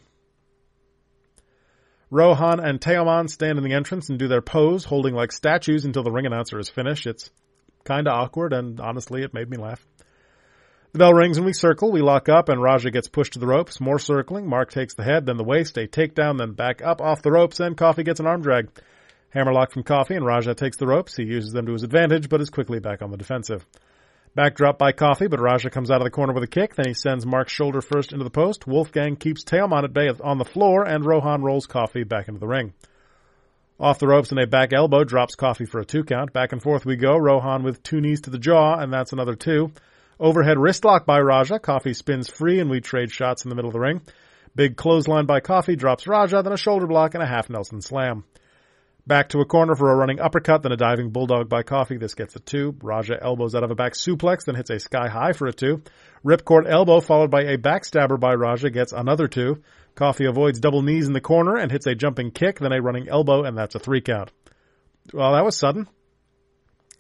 Rohan 2.10 2.60
and 2.60 2.80
Teoman 2.80 3.30
stand 3.30 3.58
in 3.58 3.64
the 3.64 3.74
entrance 3.74 4.10
and 4.10 4.18
do 4.18 4.28
their 4.28 4.42
pose, 4.42 4.86
holding 4.86 5.14
like 5.14 5.32
statues 5.32 5.84
until 5.84 6.04
the 6.04 6.12
ring 6.12 6.26
announcer 6.26 6.58
is 6.58 6.70
finished. 6.70 7.06
It's 7.06 7.30
kinda 7.86 8.12
awkward, 8.12 8.54
and 8.54 8.80
honestly, 8.80 9.24
it 9.24 9.34
made 9.34 9.50
me 9.50 9.58
laugh. 9.58 9.86
The 10.94 11.00
bell 11.00 11.14
rings 11.14 11.38
and 11.38 11.46
we 11.46 11.54
circle. 11.54 11.92
We 11.92 12.02
lock 12.02 12.30
up 12.30 12.48
and 12.50 12.62
Raja 12.62 12.92
gets 12.92 13.10
pushed 13.10 13.34
to 13.34 13.40
the 13.40 13.48
ropes. 13.48 13.82
More 13.82 14.00
circling. 14.00 14.48
Mark 14.48 14.72
takes 14.72 14.94
the 14.94 15.04
head, 15.04 15.26
then 15.26 15.38
the 15.38 15.44
waist, 15.44 15.78
a 15.78 15.86
takedown, 15.86 16.38
then 16.38 16.54
back 16.54 16.82
up 16.82 17.02
off 17.02 17.22
the 17.22 17.32
ropes, 17.32 17.60
and 17.60 17.78
Coffey 17.78 18.04
gets 18.04 18.22
an 18.22 18.26
arm 18.26 18.42
drag. 18.42 18.70
Hammerlock 19.30 19.72
from 19.72 19.84
Coffey, 19.84 20.16
and 20.16 20.26
Raja 20.26 20.56
takes 20.56 20.78
the 20.78 20.88
ropes. 20.88 21.16
He 21.16 21.24
uses 21.24 21.52
them 21.52 21.66
to 21.66 21.74
his 21.74 21.84
advantage, 21.84 22.30
but 22.30 22.40
is 22.40 22.50
quickly 22.50 22.80
back 22.80 23.02
on 23.02 23.12
the 23.12 23.18
defensive. 23.18 23.66
Backdrop 24.38 24.78
by 24.78 24.92
Coffey, 24.92 25.26
but 25.26 25.40
Raja 25.40 25.72
comes 25.72 25.90
out 25.90 26.00
of 26.00 26.06
the 26.06 26.12
corner 26.12 26.32
with 26.32 26.44
a 26.44 26.48
kick. 26.48 26.76
Then 26.76 26.86
he 26.86 26.94
sends 26.94 27.26
Mark's 27.26 27.52
shoulder 27.52 27.82
first 27.82 28.12
into 28.12 28.24
the 28.24 28.30
post. 28.30 28.68
Wolfgang 28.68 29.16
keeps 29.16 29.44
Teoman 29.44 29.84
at 29.84 29.94
bay 29.94 30.10
on 30.10 30.38
the 30.38 30.46
floor, 30.46 30.84
and 30.84 31.04
Rohan 31.04 31.42
rolls 31.42 31.66
Coffey 31.66 32.04
back 32.04 32.28
into 32.28 32.40
the 32.40 32.46
ring. 32.46 32.76
Off 33.80 33.98
the 33.98 34.06
ropes 34.06 34.30
and 34.30 34.40
a 34.40 34.46
back 34.46 34.74
elbow 34.74 35.04
drops 35.04 35.34
Coffey 35.34 35.66
for 35.66 35.80
a 35.80 35.86
two 35.86 36.04
count. 36.04 36.34
Back 36.34 36.52
and 36.52 36.62
forth 36.62 36.86
we 36.86 36.98
go. 36.98 37.18
Rohan 37.18 37.64
with 37.64 37.82
two 37.82 38.00
knees 38.00 38.22
to 38.22 38.30
the 38.30 38.38
jaw, 38.38 38.78
and 38.78 38.94
that's 38.94 39.12
another 39.12 39.34
two. 39.34 39.72
Overhead 40.20 40.58
wristlock 40.58 41.08
by 41.08 41.20
Raja. 41.20 41.58
Coffey 41.58 41.96
spins 41.96 42.30
free 42.30 42.60
and 42.60 42.70
we 42.70 42.80
trade 42.80 43.12
shots 43.12 43.44
in 43.44 43.50
the 43.50 43.56
middle 43.56 43.70
of 43.70 43.74
the 43.74 43.80
ring. 43.80 44.02
Big 44.54 44.78
clothesline 44.78 45.26
by 45.26 45.40
Coffey 45.40 45.76
drops 45.76 46.06
Raja, 46.06 46.44
then 46.44 46.54
a 46.54 46.58
shoulder 46.58 46.86
block 46.86 47.16
and 47.16 47.24
a 47.24 47.28
half 47.28 47.50
Nelson 47.50 47.82
slam. 47.82 48.24
Back 49.08 49.30
to 49.30 49.40
a 49.40 49.46
corner 49.46 49.74
for 49.74 49.90
a 49.90 49.96
running 49.96 50.20
uppercut, 50.20 50.64
then 50.64 50.74
a 50.74 50.76
diving 50.76 51.12
bulldog 51.12 51.48
by 51.48 51.64
Coffey. 51.64 51.96
This 51.96 52.14
gets 52.14 52.36
a 52.36 52.42
two. 52.42 52.76
Raja 52.82 53.18
elbows 53.22 53.56
out 53.56 53.64
of 53.64 53.72
a 53.72 53.76
back 53.76 53.94
suplex, 53.94 54.44
then 54.46 54.56
hits 54.56 54.70
a 54.70 54.80
sky 54.80 55.08
high 55.08 55.32
for 55.32 55.48
a 55.48 55.54
two. 55.54 55.82
Ripcord 56.26 56.70
elbow 56.70 57.00
followed 57.00 57.32
by 57.32 57.44
a 57.44 57.58
backstabber 57.58 58.20
by 58.20 58.34
Raja 58.34 58.70
gets 58.70 58.92
another 58.92 59.30
two. 59.30 59.64
Coffey 59.96 60.26
avoids 60.26 60.60
double 60.60 60.82
knees 60.82 61.08
in 61.08 61.14
the 61.14 61.22
corner 61.22 61.56
and 61.56 61.72
hits 61.72 61.88
a 61.88 61.96
jumping 61.96 62.32
kick, 62.32 62.60
then 62.60 62.74
a 62.74 62.82
running 62.82 63.08
elbow, 63.08 63.46
and 63.46 63.58
that's 63.58 63.76
a 63.76 63.80
three 63.80 64.02
count. 64.02 64.30
Well, 65.14 65.32
that 65.32 65.46
was 65.46 65.56
sudden. 65.56 65.88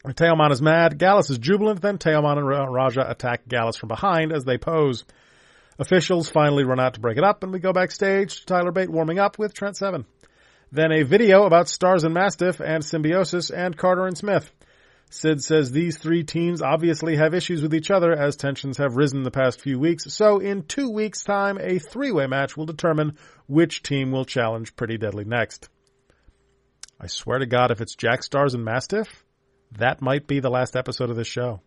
Teoman 0.06 0.52
is 0.52 0.62
mad. 0.62 0.98
Gallus 0.98 1.30
is 1.30 1.40
jubilant. 1.40 1.82
Then 1.82 1.98
Teoman 1.98 2.38
and 2.38 2.74
Raja 2.74 3.06
attack 3.10 3.50
Gallus 3.50 3.76
from 3.76 3.90
behind 3.90 4.32
as 4.32 4.46
they 4.46 4.58
pose. 4.58 5.04
Officials 5.78 6.30
finally 6.30 6.64
run 6.64 6.80
out 6.80 6.94
to 6.94 7.02
break 7.02 7.18
it 7.18 7.26
up, 7.26 7.44
and 7.44 7.52
we 7.52 7.60
go 7.60 7.74
backstage 7.74 8.40
to 8.40 8.46
Tyler 8.46 8.72
Bate 8.72 8.90
warming 8.90 9.20
up 9.20 9.38
with 9.38 9.54
Trent 9.54 9.76
Seven. 9.76 10.06
Then 10.72 10.92
a 10.92 11.04
video 11.04 11.44
about 11.44 11.68
Starz 11.68 12.04
and 12.04 12.14
Mastiff 12.14 12.60
and 12.60 12.84
Symbiosis 12.84 13.50
and 13.50 13.78
Carter 13.78 14.06
and 14.06 14.18
Smith. 14.18 14.52
Sid 15.10 15.42
says 15.42 15.72
these 15.72 15.98
three 15.98 16.24
teams 16.24 16.62
obviously 16.62 17.16
have 17.16 17.34
issues 17.34 17.62
with 17.62 17.74
each 17.74 17.90
other 17.90 18.12
as 18.12 18.36
tensions 18.36 18.78
have 18.78 18.98
risen 18.98 19.24
the 19.24 19.32
past 19.32 19.62
few 19.62 19.80
weeks, 19.80 20.14
so 20.14 20.40
in 20.40 20.64
two 20.64 20.90
weeks' 20.90 21.24
time, 21.24 21.58
a 21.62 21.80
three-way 21.80 22.28
match 22.28 22.58
will 22.58 22.66
determine 22.66 23.18
which 23.48 23.84
team 23.84 24.12
will 24.12 24.26
challenge 24.26 24.76
Pretty 24.76 24.98
Deadly 24.98 25.24
next. 25.24 25.70
I 27.00 27.08
swear 27.08 27.40
to 27.40 27.46
God, 27.46 27.72
if 27.72 27.80
it's 27.80 27.96
Jack 27.96 28.22
Starz 28.22 28.54
and 28.54 28.66
Mastiff, 28.66 29.24
that 29.78 30.02
might 30.02 30.28
be 30.28 30.42
the 30.42 30.50
last 30.50 30.76
episode 30.76 31.10
of 31.10 31.16
this 31.16 31.28
show. 31.28 31.62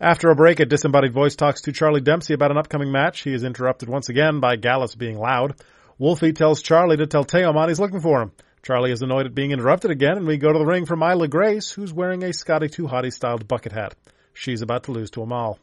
After 0.00 0.30
a 0.30 0.34
break, 0.34 0.58
a 0.58 0.66
disembodied 0.66 1.12
voice 1.12 1.36
talks 1.36 1.60
to 1.62 1.72
Charlie 1.72 2.00
Dempsey 2.00 2.34
about 2.34 2.50
an 2.50 2.58
upcoming 2.58 2.90
match. 2.90 3.20
He 3.20 3.32
is 3.32 3.44
interrupted 3.44 3.88
once 3.88 4.08
again 4.08 4.40
by 4.40 4.56
Gallus 4.56 4.96
being 4.96 5.16
loud. 5.16 5.54
Wolfie 5.98 6.32
tells 6.32 6.62
Charlie 6.62 6.96
to 6.96 7.06
tell 7.06 7.24
Teoman 7.24 7.68
he's 7.68 7.80
looking 7.80 8.00
for 8.00 8.22
him. 8.22 8.32
Charlie 8.62 8.92
is 8.92 9.02
annoyed 9.02 9.26
at 9.26 9.34
being 9.34 9.50
interrupted 9.50 9.90
again, 9.90 10.16
and 10.16 10.26
we 10.26 10.36
go 10.36 10.52
to 10.52 10.58
the 10.58 10.64
ring 10.64 10.86
for 10.86 10.96
Myla 10.96 11.28
Grace, 11.28 11.70
who's 11.70 11.92
wearing 11.92 12.22
a 12.22 12.32
Scotty 12.32 12.68
2 12.68 12.84
Hottie 12.84 13.12
styled 13.12 13.48
bucket 13.48 13.72
hat. 13.72 13.94
She's 14.34 14.62
about 14.62 14.84
to 14.84 14.92
lose 14.92 15.10
to 15.12 15.22
Amal. 15.22 15.58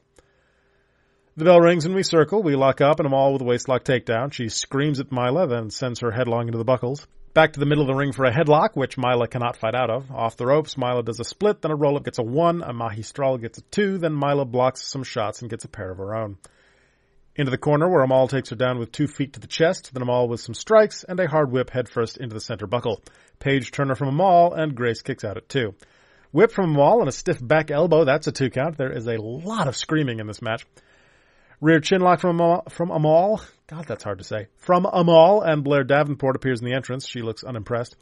The 1.38 1.46
bell 1.46 1.62
rings 1.62 1.86
and 1.86 1.96
we 1.96 2.04
circle. 2.04 2.44
We 2.44 2.58
lock 2.58 2.82
up 2.82 3.00
and 3.00 3.08
Amal 3.08 3.32
with 3.32 3.42
a 3.42 3.46
waistlock 3.46 3.84
takedown. 3.84 4.34
She 4.34 4.50
screams 4.50 5.00
at 5.00 5.12
Myla, 5.12 5.48
then 5.48 5.70
sends 5.70 6.02
her 6.02 6.12
headlong 6.12 6.48
into 6.48 6.58
the 6.58 6.66
buckles. 6.66 7.08
Back 7.34 7.54
to 7.54 7.60
the 7.62 7.66
middle 7.66 7.84
of 7.84 7.88
the 7.88 7.96
ring 7.96 8.12
for 8.12 8.26
a 8.26 8.34
headlock, 8.34 8.72
which 8.74 8.98
Myla 8.98 9.28
cannot 9.28 9.56
fight 9.56 9.76
out 9.76 9.90
of. 9.90 10.12
Off 10.12 10.36
the 10.36 10.46
ropes, 10.46 10.78
Myla 10.78 11.04
does 11.04 11.22
a 11.22 11.24
split, 11.24 11.62
then 11.62 11.72
a 11.72 11.76
roll 11.76 11.96
up 11.96 12.04
gets 12.04 12.20
a 12.20 12.24
one, 12.24 12.62
a 12.64 12.74
magistral 12.74 13.38
gets 13.38 13.60
a 13.60 13.62
two, 13.62 13.98
then 13.98 14.14
Myla 14.14 14.44
blocks 14.46 14.84
some 14.84 15.04
shots 15.04 15.42
and 15.42 15.50
gets 15.50 15.64
a 15.64 15.70
pair 15.70 15.92
of 15.92 16.00
her 16.00 16.16
own. 16.16 16.38
Into 17.36 17.52
the 17.52 17.58
corner 17.58 17.88
where 17.90 18.02
Amal 18.02 18.28
takes 18.28 18.50
her 18.50 18.56
down 18.56 18.80
with 18.80 18.92
two 18.92 19.08
feet 19.08 19.34
to 19.34 19.40
the 19.40 19.48
chest, 19.48 19.92
then 19.94 20.02
Amal 20.02 20.28
with 20.28 20.42
some 20.42 20.54
strikes, 20.54 21.04
and 21.04 21.20
a 21.20 21.28
hard 21.28 21.52
whip 21.52 21.70
headfirst 21.70 22.18
into 22.18 22.34
the 22.34 22.42
center 22.42 22.68
buckle. 22.68 23.02
Page 23.40 23.72
Turner 23.72 23.96
from 23.96 24.10
Amal, 24.10 24.54
and 24.54 24.76
Grace 24.76 25.02
kicks 25.02 25.24
out 25.24 25.38
at 25.38 25.48
two. 25.48 25.74
Whip 26.32 26.52
from 26.52 26.76
Amal 26.76 27.00
and 27.00 27.10
a 27.10 27.14
stiff 27.14 27.40
back 27.46 27.72
elbow, 27.72 28.04
that's 28.04 28.28
a 28.28 28.32
two 28.32 28.50
count. 28.50 28.78
There 28.78 28.92
is 28.92 29.08
a 29.08 29.22
lot 29.22 29.68
of 29.68 29.76
screaming 29.76 30.20
in 30.20 30.28
this 30.28 30.42
match. 30.42 30.66
Rear 31.62 31.80
chinlock 31.80 32.22
from 32.22 32.40
Amal, 32.40 32.64
from 32.70 32.92
Amal. 32.92 33.42
God, 33.68 33.86
that's 33.86 34.04
hard 34.04 34.20
to 34.20 34.24
say. 34.24 34.48
From 34.58 34.86
Amal, 34.86 35.42
and 35.42 35.64
Blair 35.64 35.84
Davenport 35.84 36.36
appears 36.36 36.62
in 36.62 36.66
the 36.66 36.74
entrance. 36.74 37.08
She 37.08 37.22
looks 37.22 37.44
unimpressed. 37.44 37.96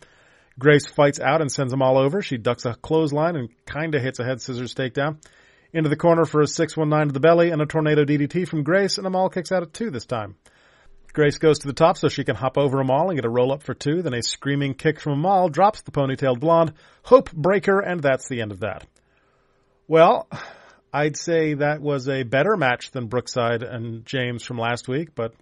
Grace 0.60 0.88
fights 0.88 1.20
out 1.20 1.42
and 1.42 1.52
sends 1.52 1.74
Amal 1.74 1.98
over. 1.98 2.22
She 2.22 2.38
ducks 2.38 2.66
a 2.66 2.74
clothesline 2.74 3.36
and 3.36 3.50
kinda 3.66 4.00
hits 4.00 4.20
a 4.20 4.24
head 4.24 4.42
scissors 4.42 4.74
takedown. 4.74 5.18
Into 5.74 5.90
the 5.90 5.96
corner 5.96 6.26
for 6.26 6.42
a 6.42 6.48
619 6.48 7.10
to 7.10 7.14
the 7.14 7.20
belly 7.20 7.52
and 7.52 7.62
a 7.62 7.66
tornado 7.66 8.06
DDT 8.06 8.48
from 8.48 8.64
Grace, 8.64 8.98
and 8.98 9.06
Amal 9.06 9.30
kicks 9.30 9.52
out 9.52 9.64
at 9.64 9.74
two 9.74 9.92
this 9.92 10.06
time. 10.06 10.36
Grace 11.14 11.40
goes 11.40 11.60
to 11.60 11.68
the 11.68 11.74
top 11.74 11.98
so 11.98 12.10
she 12.10 12.24
can 12.24 12.36
hop 12.36 12.58
over 12.58 12.80
Amal 12.80 13.10
and 13.10 13.18
get 13.18 13.26
a 13.26 13.30
roll 13.30 13.52
up 13.52 13.64
for 13.64 13.74
two. 13.74 14.02
Then 14.02 14.14
a 14.14 14.22
screaming 14.22 14.76
kick 14.76 15.00
from 15.00 15.14
Amal 15.14 15.50
drops 15.50 15.82
the 15.82 15.92
ponytailed 15.92 16.40
blonde. 16.40 16.74
Hope 17.04 17.32
breaker, 17.32 17.80
and 17.80 18.02
that's 18.02 18.28
the 18.28 18.42
end 18.42 18.52
of 18.52 18.60
that. 18.60 18.86
Well, 19.88 20.30
I'd 20.94 21.18
say 21.18 21.56
that 21.56 21.82
was 21.82 22.08
a 22.08 22.24
better 22.24 22.56
match 22.56 22.92
than 22.92 23.08
Brookside 23.08 23.64
and 23.64 24.06
James 24.06 24.44
from 24.44 24.58
last 24.58 24.88
week, 24.88 25.16
but 25.16 25.34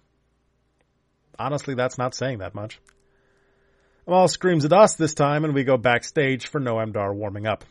honestly, 1.38 1.74
that's 1.74 1.98
not 1.98 2.14
saying 2.14 2.38
that 2.38 2.54
much. 2.54 2.80
Amal 4.06 4.28
screams 4.28 4.64
at 4.64 4.72
us 4.72 4.94
this 4.94 5.14
time, 5.14 5.44
and 5.44 5.52
we 5.52 5.64
go 5.64 5.76
backstage 5.76 6.46
for 6.46 6.60
Noam 6.60 6.92
Dar 6.92 7.12
warming 7.12 7.46
up. 7.46 7.64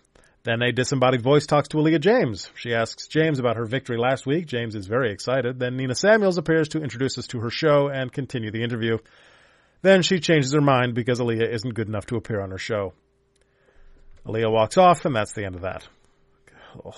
Then 0.46 0.62
a 0.62 0.72
disembodied 0.72 1.24
voice 1.24 1.48
talks 1.48 1.70
to 1.70 1.78
Aleah 1.78 2.00
James. 2.00 2.52
She 2.54 2.72
asks 2.72 3.08
James 3.08 3.40
about 3.40 3.56
her 3.56 3.66
victory 3.66 3.98
last 3.98 4.28
week. 4.28 4.46
James 4.46 4.75
is 4.75 4.86
very 4.86 5.12
excited. 5.12 5.58
Then 5.58 5.75
Nina 5.75 5.96
Samuels 5.96 6.38
appears 6.38 6.70
to 6.70 6.84
introduce 6.84 7.18
us 7.18 7.25
to 7.28 7.40
her 7.40 7.50
show 7.50 7.90
and 7.90 8.14
continue 8.14 8.52
the 8.52 8.62
interview. 8.62 9.00
Then 9.82 10.04
she 10.04 10.20
changes 10.20 10.54
her 10.54 10.62
mind 10.62 10.94
because 10.94 11.20
Aleah 11.20 11.52
isn't 11.52 11.74
good 11.74 11.88
enough 11.88 12.06
to 12.08 12.16
appear 12.16 12.42
on 12.42 12.52
her 12.52 12.60
show. 12.60 12.94
Aleah 14.24 14.52
walks 14.52 14.78
off, 14.78 15.04
and 15.06 15.16
that's 15.16 15.34
the 15.34 15.46
end 15.46 15.56
of 15.56 15.62
that. 15.62 15.88
Ugh. 16.86 16.94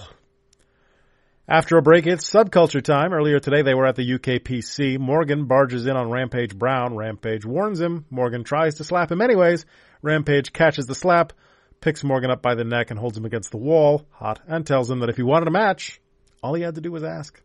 After 1.48 1.78
a 1.78 1.82
break, 1.82 2.06
it's 2.06 2.30
subculture 2.30 2.84
time. 2.84 3.14
Earlier 3.14 3.40
today, 3.40 3.62
they 3.62 3.74
were 3.74 3.88
at 3.88 3.96
the 3.96 4.20
UKPC. 4.20 5.00
Morgan 5.00 5.46
barges 5.46 5.86
in 5.86 5.96
on 5.96 6.12
Rampage 6.12 6.54
Brown. 6.54 6.98
Rampage 6.98 7.46
warns 7.46 7.80
him. 7.80 8.04
Morgan 8.10 8.44
tries 8.44 8.76
to 8.76 8.84
slap 8.84 9.10
him 9.10 9.22
anyways. 9.22 9.66
Rampage 10.02 10.52
catches 10.52 10.86
the 10.86 10.96
slap 10.96 11.32
picks 11.82 12.04
Morgan 12.04 12.32
up 12.32 12.42
by 12.42 12.56
the 12.56 12.64
neck 12.64 12.92
and 12.92 13.00
holds 13.00 13.18
him 13.18 13.26
against 13.26 13.52
the 13.52 13.58
wall, 13.58 14.06
hot, 14.12 14.40
and 14.48 14.66
tells 14.66 14.90
him 14.90 15.00
that 15.00 15.10
if 15.10 15.18
he 15.18 15.24
wanted 15.24 15.48
a 15.48 15.52
match, 15.52 16.00
all 16.42 16.54
he 16.54 16.64
had 16.64 16.76
to 16.76 16.82
do 16.82 16.92
was 16.92 17.04
ask. 17.04 17.42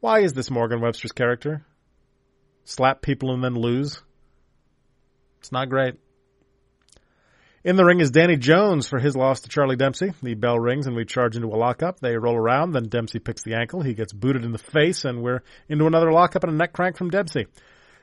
Why 0.00 0.20
is 0.20 0.32
this 0.32 0.50
Morgan 0.50 0.80
Webster's 0.80 1.12
character? 1.12 1.64
Slap 2.64 3.02
people 3.02 3.32
and 3.32 3.42
then 3.42 3.54
lose? 3.54 4.02
It's 5.40 5.52
not 5.52 5.68
great. 5.68 5.94
In 7.64 7.76
the 7.76 7.84
ring 7.84 8.00
is 8.00 8.10
Danny 8.10 8.36
Jones 8.36 8.88
for 8.88 8.98
his 8.98 9.14
loss 9.14 9.42
to 9.42 9.48
Charlie 9.48 9.76
Dempsey. 9.76 10.12
The 10.20 10.34
bell 10.34 10.58
rings 10.58 10.88
and 10.88 10.96
we 10.96 11.04
charge 11.04 11.36
into 11.36 11.46
a 11.46 11.54
lockup. 11.56 12.00
They 12.00 12.16
roll 12.16 12.34
around, 12.34 12.72
then 12.72 12.88
Dempsey 12.88 13.20
picks 13.20 13.44
the 13.44 13.54
ankle. 13.54 13.82
He 13.82 13.94
gets 13.94 14.12
booted 14.12 14.44
in 14.44 14.50
the 14.50 14.58
face 14.58 15.04
and 15.04 15.22
we're 15.22 15.42
into 15.68 15.86
another 15.86 16.12
lockup 16.12 16.42
and 16.42 16.52
a 16.52 16.56
neck 16.56 16.72
crank 16.72 16.96
from 16.96 17.10
Dempsey. 17.10 17.46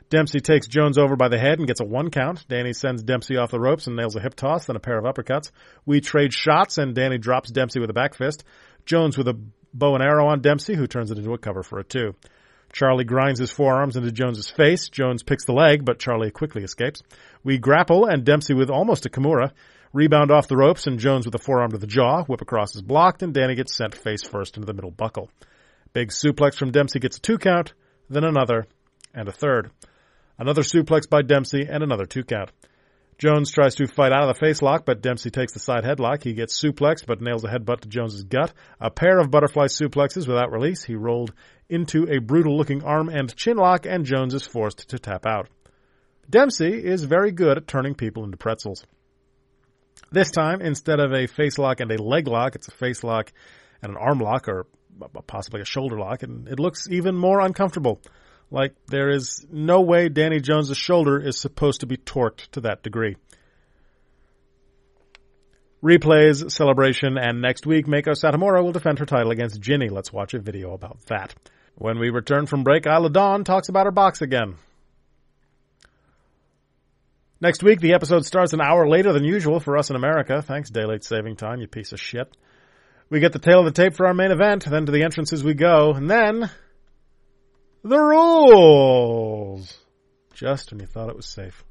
Dempsey 0.10 0.40
takes 0.40 0.68
Jones 0.68 0.98
over 0.98 1.16
by 1.16 1.28
the 1.28 1.38
head 1.38 1.60
and 1.60 1.68
gets 1.68 1.82
a 1.82 1.86
one 1.86 2.10
count. 2.10 2.48
Danny 2.48 2.74
sends 2.74 3.04
Dempsey 3.04 3.38
off 3.38 3.52
the 3.52 3.60
ropes 3.60 3.86
and 3.86 3.96
nails 3.96 4.16
a 4.16 4.20
hip 4.20 4.34
toss, 4.34 4.66
then 4.66 4.76
a 4.76 4.80
pair 4.80 4.98
of 4.98 5.06
uppercuts. 5.06 5.52
We 5.86 6.02
trade 6.02 6.34
shots 6.34 6.80
and 6.80 6.96
Danny 6.96 7.20
drops 7.20 7.52
Dempsey 7.52 7.80
with 7.80 7.92
a 7.92 7.94
back 7.94 8.16
fist. 8.16 8.44
Jones 8.86 9.18
with 9.18 9.28
a 9.28 9.40
bow 9.72 9.94
and 9.94 10.04
arrow 10.04 10.28
on 10.28 10.42
Dempsey, 10.42 10.76
who 10.76 10.88
turns 10.88 11.12
it 11.12 11.20
into 11.20 11.34
a 11.34 11.38
cover 11.38 11.62
for 11.62 11.78
a 11.78 11.84
two. 11.84 12.16
Charlie 12.74 13.04
grinds 13.04 13.40
his 13.40 13.52
forearms 13.52 13.96
into 13.96 14.12
Jones's 14.12 14.50
face. 14.50 14.90
Jones 14.90 15.22
picks 15.22 15.46
the 15.46 15.54
leg, 15.54 15.86
but 15.86 16.00
Charlie 16.00 16.32
quickly 16.32 16.64
escapes. 16.64 17.04
We 17.44 17.60
grapple 17.60 18.06
and 18.06 18.24
Dempsey 18.24 18.56
with 18.56 18.70
almost 18.72 19.06
a 19.06 19.10
Kimura. 19.10 19.52
Rebound 19.94 20.32
off 20.32 20.48
the 20.48 20.58
ropes 20.58 20.88
and 20.88 21.00
Jones 21.00 21.26
with 21.26 21.36
a 21.36 21.40
forearm 21.40 21.72
to 21.72 21.78
the 21.78 21.88
jaw. 21.88 22.24
Whip 22.24 22.42
across 22.42 22.76
is 22.76 22.82
blocked 22.82 23.22
and 23.22 23.34
Danny 23.34 23.56
gets 23.56 23.76
sent 23.76 23.96
face 23.96 24.24
first 24.24 24.58
into 24.58 24.66
the 24.66 24.74
middle 24.74 24.92
buckle. 24.92 25.30
Big 25.94 26.10
suplex 26.10 26.56
from 26.56 26.72
Dempsey 26.72 27.00
gets 27.00 27.18
a 27.18 27.22
two 27.22 27.40
count, 27.40 27.74
then 28.10 28.24
another, 28.24 28.68
and 29.14 29.28
a 29.28 29.32
third. 29.32 29.72
Another 30.40 30.62
suplex 30.62 31.08
by 31.08 31.22
Dempsey 31.22 31.68
and 31.70 31.84
another 31.84 32.06
two 32.06 32.24
count. 32.24 32.50
Jones 33.18 33.52
tries 33.52 33.76
to 33.76 33.88
fight 33.88 34.14
out 34.14 34.30
of 34.30 34.34
the 34.34 34.40
face 34.40 34.62
lock, 34.62 34.86
but 34.86 35.02
Dempsey 35.02 35.30
takes 35.30 35.52
the 35.52 35.60
side 35.60 35.84
headlock. 35.84 36.24
He 36.24 36.34
gets 36.34 36.58
suplexed, 36.58 37.06
but 37.06 37.22
nails 37.22 37.44
a 37.44 37.50
headbutt 37.50 37.82
to 37.82 37.90
Jones's 37.90 38.24
gut. 38.24 38.54
A 38.80 38.90
pair 38.90 39.20
of 39.20 39.30
butterfly 39.30 39.66
suplexes 39.66 40.26
without 40.26 40.54
release. 40.54 40.86
He 40.86 40.96
rolled 40.96 41.34
into 41.68 42.10
a 42.10 42.20
brutal 42.20 42.56
looking 42.58 42.82
arm 42.86 43.10
and 43.10 43.36
chin 43.36 43.58
lock, 43.58 43.86
and 43.86 44.06
Jones 44.06 44.34
is 44.34 44.44
forced 44.44 44.88
to 44.90 44.98
tap 44.98 45.26
out. 45.26 45.50
Dempsey 46.30 46.72
is 46.86 47.04
very 47.04 47.34
good 47.34 47.58
at 47.58 47.68
turning 47.68 47.94
people 47.94 48.24
into 48.24 48.38
pretzels. 48.38 48.86
This 50.10 50.32
time, 50.32 50.62
instead 50.62 51.02
of 51.02 51.12
a 51.12 51.28
face 51.28 51.58
lock 51.58 51.82
and 51.82 51.92
a 51.92 52.02
leg 52.02 52.28
lock, 52.28 52.56
it's 52.56 52.70
a 52.70 52.72
face 52.72 53.04
lock 53.04 53.34
and 53.82 53.92
an 53.92 53.98
arm 53.98 54.20
lock, 54.20 54.48
or 54.48 54.68
possibly 55.28 55.60
a 55.60 55.66
shoulder 55.66 56.00
lock, 56.00 56.24
and 56.24 56.48
it 56.48 56.62
looks 56.62 56.88
even 56.90 57.18
more 57.18 57.42
uncomfortable. 57.42 58.00
Like, 58.52 58.74
there 58.88 59.10
is 59.10 59.46
no 59.52 59.82
way 59.82 60.10
Danny 60.10 60.40
Jones' 60.40 60.76
shoulder 60.76 61.20
is 61.20 61.38
supposed 61.38 61.82
to 61.82 61.86
be 61.86 61.98
torqued 61.98 62.50
to 62.52 62.62
that 62.62 62.82
degree. 62.82 63.16
Replays, 65.84 66.52
celebration, 66.52 67.18
and 67.18 67.42
next 67.42 67.66
week, 67.66 67.86
Meiko 67.86 68.10
Satomura 68.10 68.64
will 68.64 68.72
defend 68.72 69.00
her 69.00 69.06
title 69.06 69.32
against 69.32 69.62
Jinny. 69.62 69.88
Let's 69.88 70.12
watch 70.12 70.34
a 70.34 70.40
video 70.40 70.74
about 70.74 71.00
that. 71.06 71.34
When 71.76 72.00
we 72.00 72.10
return 72.10 72.48
from 72.48 72.64
break, 72.64 72.86
Isla 72.86 73.10
Dawn 73.10 73.44
talks 73.46 73.70
about 73.70 73.86
her 73.86 73.92
box 73.92 74.22
again. 74.22 74.56
Next 77.40 77.64
week, 77.64 77.80
the 77.80 77.94
episode 77.94 78.26
starts 78.26 78.52
an 78.52 78.60
hour 78.60 78.90
later 78.90 79.14
than 79.14 79.24
usual 79.24 79.62
for 79.62 79.78
us 79.78 79.90
in 79.90 79.96
America. 79.96 80.42
Thanks, 80.42 80.70
daylight 80.70 81.06
saving 81.06 81.38
time, 81.38 81.62
you 81.62 81.68
piece 81.68 81.94
of 81.94 82.02
shit. 82.02 82.36
We 83.10 83.22
get 83.22 83.32
the 83.32 83.40
tale 83.40 83.60
of 83.60 83.66
the 83.66 83.72
tape 83.72 83.94
for 83.94 84.06
our 84.06 84.14
main 84.14 84.32
event, 84.32 84.66
then 84.66 84.86
to 84.86 84.92
the 84.92 85.04
entrances 85.04 85.42
we 85.42 85.54
go, 85.54 85.94
and 85.94 86.12
then 86.12 86.50
the 87.84 88.00
rules! 88.00 89.78
Just 90.34 90.72
when 90.72 90.80
you 90.80 90.88
thought 90.88 91.10
it 91.10 91.16
was 91.16 91.26
safe. 91.26 91.64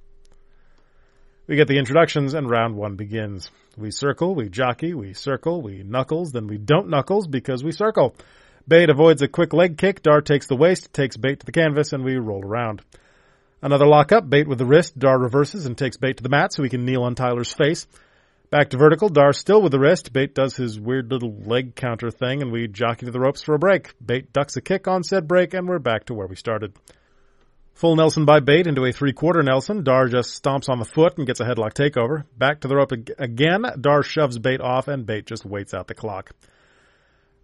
We 1.47 1.57
get 1.57 1.69
the 1.69 1.79
introductions 1.79 2.35
and 2.35 2.50
round 2.50 2.77
one 2.77 2.97
begins. 2.97 3.50
We 3.77 3.91
circle, 3.91 4.35
we 4.35 4.50
jockey, 4.50 4.93
we 4.93 5.15
circle, 5.15 5.62
we 5.62 5.83
knuckles, 5.83 6.33
then 6.33 6.47
we 6.47 6.59
don't 6.59 6.91
knuckles 6.91 7.27
because 7.27 7.65
we 7.65 7.73
circle. 7.73 8.15
Bate 8.67 8.91
avoids 8.91 9.23
a 9.23 9.29
quick 9.29 9.55
leg 9.55 9.79
kick, 9.79 10.03
Dar 10.03 10.21
takes 10.21 10.47
the 10.47 10.57
waist, 10.57 10.93
takes 10.93 11.17
Bate 11.17 11.41
to 11.41 11.47
the 11.47 11.53
canvas, 11.53 11.95
and 11.95 12.05
we 12.05 12.17
roll 12.17 12.45
around. 12.45 12.83
Another 13.62 13.87
lockup, 13.87 14.29
Bate 14.29 14.47
with 14.47 14.59
the 14.59 14.67
wrist, 14.67 14.99
Dar 14.99 15.19
reverses 15.19 15.65
and 15.65 15.77
takes 15.77 15.97
Bate 15.97 16.19
to 16.19 16.23
the 16.23 16.29
mat 16.29 16.53
so 16.53 16.62
he 16.62 16.69
can 16.69 16.85
kneel 16.85 17.03
on 17.03 17.15
Tyler's 17.15 17.53
face. 17.53 17.87
Back 18.50 18.71
to 18.71 18.78
vertical, 18.78 19.11
Dar 19.11 19.35
still 19.35 19.61
with 19.61 19.73
the 19.73 19.78
wrist. 19.78 20.11
Bate 20.11 20.35
does 20.35 20.57
his 20.57 20.81
weird 20.81 21.11
little 21.11 21.35
leg 21.45 21.75
counter 21.75 22.11
thing, 22.11 22.40
and 22.40 22.50
we 22.50 22.67
jockey 22.67 23.05
to 23.05 23.12
the 23.12 23.21
ropes 23.21 23.43
for 23.43 23.55
a 23.55 23.59
break. 23.59 23.93
Bate 24.05 24.33
ducks 24.33 24.57
a 24.57 24.62
kick 24.62 24.88
on 24.88 25.05
said 25.05 25.28
break, 25.28 25.52
and 25.52 25.69
we're 25.69 25.78
back 25.78 26.07
to 26.07 26.14
where 26.14 26.26
we 26.26 26.35
started. 26.35 26.73
Full 27.75 27.95
Nelson 27.95 28.25
by 28.25 28.40
Bate 28.40 28.67
into 28.67 28.87
a 28.87 28.93
three-quarter 28.93 29.43
Nelson. 29.43 29.85
Dar 29.85 30.09
just 30.09 30.43
stomps 30.43 30.71
on 30.71 30.78
the 30.78 30.87
foot 30.87 31.19
and 31.19 31.26
gets 31.26 31.40
a 31.40 31.45
headlock 31.45 31.75
takeover. 31.75 32.25
Back 32.38 32.61
to 32.61 32.69
the 32.69 32.76
rope 32.76 32.93
again. 32.93 33.67
Dar 33.78 34.02
shoves 34.02 34.38
Bate 34.38 34.62
off, 34.62 34.88
and 34.88 35.05
Bate 35.05 35.26
just 35.26 35.45
waits 35.45 35.75
out 35.75 35.87
the 35.87 35.95
clock. 35.95 36.33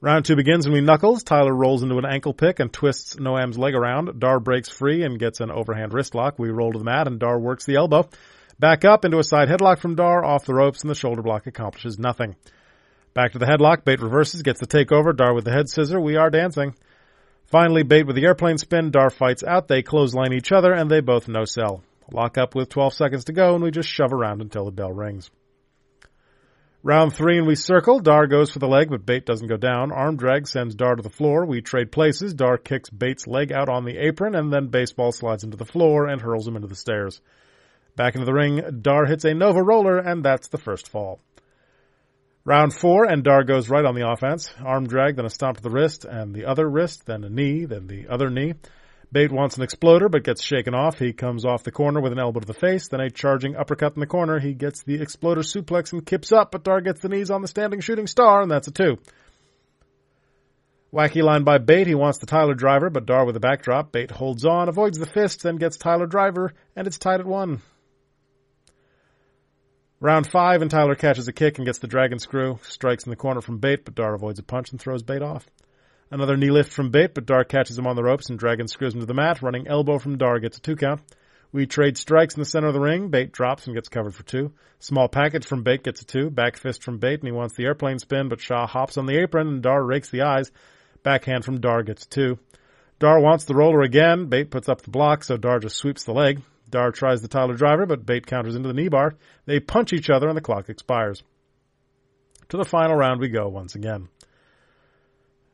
Round 0.01 0.25
two 0.25 0.37
begins 0.37 0.65
and 0.65 0.75
we 0.75 0.81
knuckles. 0.81 1.23
Tyler 1.23 1.55
rolls 1.55 1.83
into 1.83 1.99
an 1.99 2.07
ankle 2.07 2.33
pick 2.33 2.61
and 2.61 2.73
twists 2.73 3.17
Noam's 3.17 3.59
leg 3.59 3.75
around. 3.75 4.21
Dar 4.21 4.41
breaks 4.41 4.71
free 4.71 5.03
and 5.03 5.19
gets 5.19 5.41
an 5.41 5.51
overhand 5.51 5.93
wrist 5.93 6.15
lock. 6.15 6.39
We 6.39 6.49
roll 6.49 6.73
to 6.73 6.79
the 6.79 6.85
mat 6.85 7.07
and 7.07 7.19
Dar 7.19 7.39
works 7.39 7.65
the 7.65 7.77
elbow. 7.77 8.09
Back 8.59 8.85
up 8.85 9.05
into 9.05 9.19
a 9.19 9.25
side 9.25 9.49
headlock 9.49 9.79
from 9.79 9.97
Dar, 9.97 10.25
off 10.25 10.45
the 10.45 10.55
ropes, 10.55 10.83
and 10.83 10.91
the 10.91 10.95
shoulder 10.95 11.23
block 11.23 11.47
accomplishes 11.47 11.99
nothing. 11.99 12.37
Back 13.13 13.33
to 13.33 13.39
the 13.39 13.47
headlock, 13.47 13.85
Bate 13.85 14.01
reverses, 14.01 14.43
gets 14.43 14.61
the 14.61 14.67
takeover, 14.67 15.17
Dar 15.17 15.35
with 15.35 15.45
the 15.45 15.53
head 15.53 15.69
scissor, 15.69 16.01
we 16.01 16.17
are 16.17 16.31
dancing. 16.31 16.75
Finally, 17.47 17.83
Bate 17.83 18.07
with 18.07 18.17
the 18.17 18.25
airplane 18.25 18.59
spin, 18.59 18.91
Dar 18.91 19.11
fights 19.11 19.43
out, 19.43 19.69
they 19.69 19.83
clothesline 19.83 20.33
each 20.33 20.53
other, 20.53 20.73
and 20.73 20.91
they 20.91 21.01
both 21.01 21.29
no 21.29 21.45
sell. 21.45 21.83
Lock 22.13 22.39
up 22.39 22.55
with 22.55 22.69
12 22.69 22.95
seconds 22.95 23.25
to 23.25 23.33
go, 23.33 23.55
and 23.55 23.63
we 23.63 23.71
just 23.71 23.89
shove 23.89 24.13
around 24.13 24.41
until 24.41 24.65
the 24.65 24.71
bell 24.71 24.93
rings. 24.93 25.31
Round 26.83 27.15
three 27.15 27.39
and 27.39 27.47
we 27.47 27.55
circle. 27.55 27.99
Dar 27.99 28.27
goes 28.27 28.51
for 28.51 28.59
the 28.59 28.69
leg, 28.69 28.91
but 28.91 29.07
Bate 29.07 29.25
doesn't 29.25 29.49
go 29.49 29.57
down. 29.57 29.91
Arm 29.91 30.19
drag 30.19 30.47
sends 30.47 30.75
Dar 30.75 30.97
to 30.97 31.03
the 31.03 31.09
floor. 31.09 31.47
We 31.47 31.63
trade 31.63 31.91
places. 31.91 32.35
Dar 32.35 32.59
kicks 32.59 32.91
Bate's 32.91 33.27
leg 33.27 33.53
out 33.53 33.71
on 33.71 33.87
the 33.87 33.97
apron, 33.97 34.35
and 34.35 34.53
then 34.53 34.67
baseball 34.67 35.11
slides 35.11 35.45
into 35.45 35.57
the 35.57 35.65
floor 35.65 36.07
and 36.09 36.21
hurls 36.21 36.47
him 36.47 36.57
into 36.57 36.69
the 36.69 36.77
stairs. 36.77 37.23
Back 37.97 38.15
into 38.15 38.27
the 38.27 38.35
ring, 38.35 38.81
Dar 38.83 39.07
hits 39.07 39.25
a 39.25 39.35
Nova 39.35 39.63
roller, 39.63 39.99
and 39.99 40.25
that's 40.25 40.49
the 40.49 40.59
first 40.59 40.89
fall. 40.89 41.21
Round 42.45 42.75
four, 42.75 43.05
and 43.05 43.23
Dar 43.23 43.45
goes 43.45 43.71
right 43.71 43.85
on 43.85 43.95
the 43.95 44.09
offense. 44.09 44.53
Arm 44.63 44.87
drag, 44.87 45.17
then 45.17 45.25
a 45.25 45.31
stomp 45.31 45.57
to 45.57 45.63
the 45.63 45.71
wrist, 45.71 46.05
and 46.05 46.35
the 46.35 46.45
other 46.45 46.69
wrist, 46.69 47.07
then 47.07 47.25
a 47.25 47.31
knee, 47.31 47.65
then 47.65 47.87
the 47.87 48.09
other 48.09 48.31
knee. 48.31 48.55
Bate 49.13 49.31
wants 49.31 49.57
an 49.57 49.63
exploder, 49.63 50.09
but 50.09 50.25
gets 50.25 50.43
shaken 50.43 50.75
off. 50.75 50.99
He 50.99 51.13
comes 51.13 51.45
off 51.45 51.63
the 51.63 51.71
corner 51.71 52.01
with 52.01 52.11
an 52.11 52.19
elbow 52.19 52.41
to 52.41 52.47
the 52.47 52.53
face, 52.53 52.89
then 52.89 53.01
a 53.01 53.11
charging 53.11 53.55
uppercut 53.55 53.95
in 53.95 54.01
the 54.01 54.07
corner. 54.07 54.41
He 54.41 54.55
gets 54.55 54.83
the 54.83 55.01
exploder 55.01 55.43
suplex 55.43 55.93
and 55.93 56.05
kips 56.05 56.33
up, 56.33 56.51
but 56.51 56.65
Dar 56.65 56.81
gets 56.81 57.01
the 57.01 57.09
knees 57.09 57.31
on 57.31 57.41
the 57.41 57.49
standing 57.49 57.81
shooting 57.81 58.09
star, 58.09 58.43
and 58.43 58.51
that's 58.51 58.67
a 58.67 58.73
two. 58.73 58.99
Wacky 60.93 61.23
line 61.23 61.45
by 61.45 61.59
Bate. 61.59 61.87
He 61.87 61.95
wants 61.95 62.19
the 62.19 62.27
Tyler 62.27 62.55
driver, 62.55 62.91
but 62.91 63.07
Dar 63.07 63.25
with 63.25 63.37
a 63.37 63.41
backdrop. 63.41 63.93
Bate 63.93 64.11
holds 64.11 64.45
on, 64.45 64.69
avoids 64.69 64.99
the 64.99 65.07
fist, 65.07 65.45
then 65.45 65.57
gets 65.57 65.77
Tyler 65.77 66.07
driver, 66.07 66.53
and 66.75 66.89
it's 66.89 66.99
tied 66.99 67.21
at 67.21 67.27
one. 67.27 67.63
Round 70.05 70.27
five, 70.27 70.61
and 70.61 70.71
Tyler 70.71 70.97
catches 70.97 71.29
a 71.29 71.33
kick 71.33 71.57
and 71.57 71.65
gets 71.65 71.79
the 71.79 71.87
dragon 71.87 72.19
screw. 72.19 72.59
Strikes 72.65 73.05
in 73.05 73.11
the 73.11 73.17
corner 73.17 73.41
from 73.41 73.57
Bate, 73.57 73.87
but 73.87 73.95
Dar 73.95 74.13
avoids 74.13 74.39
a 74.39 74.43
punch 74.43 74.71
and 74.71 74.79
throws 74.79 75.03
Bate 75.03 75.23
off. 75.23 75.49
Another 76.11 76.37
knee 76.37 76.51
lift 76.51 76.75
from 76.75 76.91
Bate, 76.91 77.15
but 77.15 77.25
Dar 77.25 77.43
catches 77.43 77.79
him 77.79 77.87
on 77.87 77.97
the 77.97 78.03
ropes 78.03 78.29
and 78.29 78.39
Dragon 78.39 78.69
screws 78.69 78.93
him 78.93 79.01
to 79.01 79.07
the 79.07 79.15
mat. 79.15 79.41
Running 79.41 79.67
elbow 79.67 79.99
from 79.99 80.19
Dar 80.19 80.41
gets 80.41 80.59
a 80.59 80.61
two 80.61 80.77
count. 80.77 81.01
We 81.53 81.65
trade 81.65 81.97
strikes 81.97 82.35
in 82.35 82.43
the 82.43 82.45
center 82.45 82.67
of 82.67 82.75
the 82.75 82.81
ring. 82.81 83.09
Bate 83.09 83.33
drops 83.33 83.67
and 83.67 83.75
gets 83.75 83.89
covered 83.89 84.15
for 84.15 84.25
two. 84.25 84.53
Small 84.79 85.09
package 85.09 85.47
from 85.47 85.63
Bate 85.63 85.83
gets 85.83 86.03
a 86.03 86.05
two. 86.05 86.29
Back 86.29 86.59
fist 86.59 86.83
from 86.83 86.99
Bate 86.99 87.21
and 87.21 87.29
he 87.29 87.33
wants 87.33 87.55
the 87.57 87.65
airplane 87.65 87.99
spin, 87.99 88.29
but 88.29 88.43
Sha 88.43 88.67
hops 88.67 88.99
on 88.99 89.07
the 89.07 89.17
apron 89.17 89.49
and 89.49 89.63
Dar 89.63 89.83
rakes 89.83 90.11
the 90.11 90.21
eyes. 90.21 90.53
Backhand 91.03 91.47
from 91.47 91.63
Dar 91.63 91.83
gets 91.83 92.05
two. 92.05 92.39
Dar 92.99 93.21
wants 93.21 93.45
the 93.45 93.55
roller 93.55 93.81
again. 93.81 94.27
Bate 94.27 94.51
puts 94.51 94.69
up 94.69 94.83
the 94.83 94.91
block, 94.91 95.25
so 95.25 95.39
Dar 95.39 95.61
just 95.61 95.77
sweeps 95.77 96.05
the 96.05 96.13
leg. 96.13 96.43
Dar 96.75 96.91
tries 96.91 97.23
the 97.23 97.29
Tyler 97.29 97.55
driver, 97.55 97.87
but 97.87 98.05
Bate 98.05 98.27
counters 98.27 98.57
into 98.57 98.67
the 98.67 98.75
knee 98.75 98.89
bar. 98.89 99.15
They 99.47 99.61
punch 99.61 99.93
each 99.93 100.11
other 100.11 100.27
and 100.27 100.37
the 100.37 100.43
clock 100.43 100.69
expires. 100.69 101.23
To 102.49 102.57
the 102.57 102.65
final 102.65 102.97
round 102.97 103.21
we 103.21 103.29
go 103.29 103.49
once 103.49 103.77
again. 103.77 104.09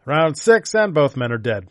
Round 0.07 0.37
six, 0.37 0.75
and 0.75 0.95
both 0.95 1.19
men 1.19 1.31
are 1.31 1.37
dead. 1.37 1.69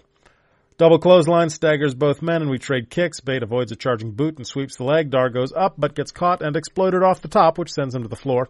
Double 0.77 0.99
clothesline 0.99 1.49
staggers 1.49 1.95
both 1.95 2.21
men, 2.21 2.43
and 2.43 2.51
we 2.51 2.59
trade 2.59 2.91
kicks. 2.91 3.21
Bate 3.21 3.41
avoids 3.41 3.71
a 3.71 3.75
charging 3.75 4.11
boot 4.11 4.37
and 4.37 4.45
sweeps 4.45 4.77
the 4.77 4.83
leg. 4.83 5.09
Dar 5.09 5.31
goes 5.31 5.51
up, 5.51 5.73
but 5.79 5.95
gets 5.95 6.11
caught 6.11 6.43
and 6.43 6.55
exploded 6.55 7.01
off 7.01 7.23
the 7.23 7.27
top, 7.27 7.57
which 7.57 7.73
sends 7.73 7.95
him 7.95 8.03
to 8.03 8.07
the 8.07 8.15
floor. 8.15 8.49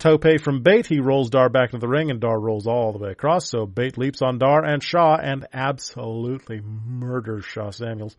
Tope 0.00 0.40
from 0.42 0.62
Bate, 0.62 0.86
he 0.88 0.98
rolls 0.98 1.30
Dar 1.30 1.48
back 1.48 1.72
into 1.72 1.86
the 1.86 1.88
ring, 1.88 2.10
and 2.10 2.20
Dar 2.20 2.40
rolls 2.40 2.66
all 2.66 2.92
the 2.92 2.98
way 2.98 3.12
across, 3.12 3.48
so 3.48 3.66
Bate 3.66 3.96
leaps 3.96 4.20
on 4.20 4.38
Dar 4.38 4.64
and 4.64 4.82
Sha 4.82 5.14
and 5.14 5.46
absolutely 5.52 6.60
murders 6.60 7.44
Sha 7.44 7.70
Samuels. 7.70 8.16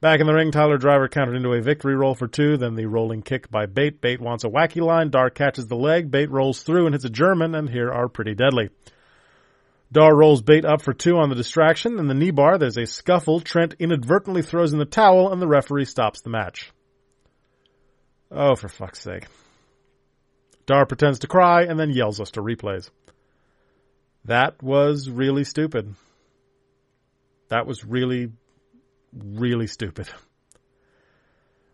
Back 0.00 0.20
in 0.20 0.26
the 0.26 0.32
ring, 0.32 0.50
Tyler 0.50 0.78
Driver 0.78 1.08
countered 1.08 1.36
into 1.36 1.52
a 1.52 1.60
victory 1.60 1.94
roll 1.94 2.14
for 2.14 2.26
two, 2.26 2.56
then 2.56 2.74
the 2.74 2.86
rolling 2.86 3.20
kick 3.20 3.50
by 3.50 3.66
Bate. 3.66 4.00
Bate 4.00 4.20
wants 4.20 4.44
a 4.44 4.48
wacky 4.48 4.80
line, 4.80 5.10
Dar 5.10 5.28
catches 5.28 5.66
the 5.66 5.76
leg, 5.76 6.10
Bate 6.10 6.30
rolls 6.30 6.62
through 6.62 6.86
and 6.86 6.94
hits 6.94 7.04
a 7.04 7.10
German, 7.10 7.54
and 7.54 7.68
here 7.68 7.92
are 7.92 8.08
pretty 8.08 8.34
deadly. 8.34 8.70
Dar 9.92 10.16
rolls 10.16 10.40
Bate 10.40 10.64
up 10.64 10.80
for 10.80 10.94
two 10.94 11.18
on 11.18 11.28
the 11.28 11.34
distraction. 11.34 11.98
In 11.98 12.06
the 12.06 12.14
knee 12.14 12.30
bar, 12.30 12.56
there's 12.56 12.78
a 12.78 12.86
scuffle. 12.86 13.40
Trent 13.40 13.74
inadvertently 13.78 14.40
throws 14.40 14.72
in 14.72 14.78
the 14.78 14.84
towel, 14.86 15.32
and 15.32 15.42
the 15.42 15.48
referee 15.48 15.84
stops 15.84 16.22
the 16.22 16.30
match. 16.30 16.72
Oh, 18.30 18.54
for 18.54 18.68
fuck's 18.68 19.02
sake. 19.02 19.26
Dar 20.64 20.86
pretends 20.86 21.18
to 21.18 21.26
cry 21.26 21.64
and 21.64 21.78
then 21.78 21.90
yells 21.90 22.20
us 22.20 22.30
to 22.32 22.42
replays. 22.42 22.88
That 24.26 24.62
was 24.62 25.10
really 25.10 25.42
stupid. 25.42 25.94
That 27.48 27.66
was 27.66 27.84
really, 27.84 28.30
really 29.12 29.66
stupid. 29.66 30.08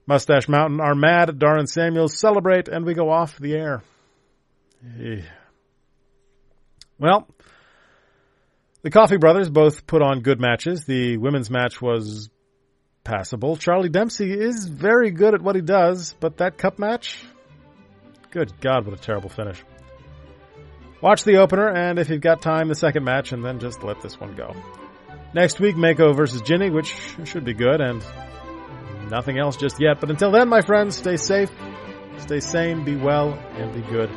Mustache 0.07 0.49
Mountain 0.49 0.81
are 0.81 0.95
mad. 0.95 1.39
Dar 1.39 1.57
and 1.57 1.69
Samuels 1.69 2.19
celebrate, 2.19 2.69
and 2.69 2.85
we 2.85 2.95
go 2.95 3.11
off 3.11 3.39
the 3.39 3.55
air. 3.55 3.83
Eh. 5.01 5.23
Well, 6.99 7.29
the 8.83 8.91
Coffey 8.91 9.17
brothers 9.17 9.51
both 9.51 9.87
put 9.87 10.03
on 10.03 10.21
good 10.21 10.41
matches. 10.41 10.85
The 10.85 11.17
women's 11.17 11.51
match 11.51 11.83
was 11.83 12.31
passable. 13.03 13.57
Charlie 13.57 13.89
Dempsey 13.89 14.33
is 14.33 14.67
very 14.67 15.11
good 15.11 15.35
at 15.35 15.43
what 15.43 15.57
he 15.57 15.63
does, 15.63 16.15
but 16.21 16.39
that 16.39 16.57
cup 16.57 16.79
match? 16.79 17.23
Good 18.31 18.61
God, 18.61 18.87
what 18.87 18.99
a 18.99 19.01
terrible 19.01 19.29
finish. 19.29 19.63
Watch 21.03 21.25
the 21.25 21.37
opener, 21.37 21.69
and 21.69 21.99
if 21.99 22.09
you've 22.09 22.21
got 22.21 22.41
time, 22.41 22.69
the 22.69 22.75
second 22.75 23.05
match, 23.05 23.33
and 23.33 23.45
then 23.45 23.59
just 23.59 23.83
let 23.83 24.01
this 24.01 24.19
one 24.19 24.35
go. 24.35 24.55
Next 25.37 25.61
week, 25.61 25.77
Meiko 25.77 26.17
versus 26.17 26.41
Jinny, 26.41 26.71
which 26.71 26.97
should 27.25 27.45
be 27.45 27.53
good, 27.53 27.83
and 27.83 28.03
nothing 29.11 29.39
else 29.39 29.59
just 29.59 29.79
yet. 29.79 30.01
But 30.01 30.09
until 30.09 30.31
then, 30.31 30.49
my 30.49 30.63
friends, 30.63 30.97
stay 30.97 31.19
safe, 31.19 31.51
stay 32.17 32.41
sane, 32.41 32.85
be 32.85 32.97
well, 32.97 33.35
and 33.59 33.71
be 33.75 33.83
good. 33.83 34.09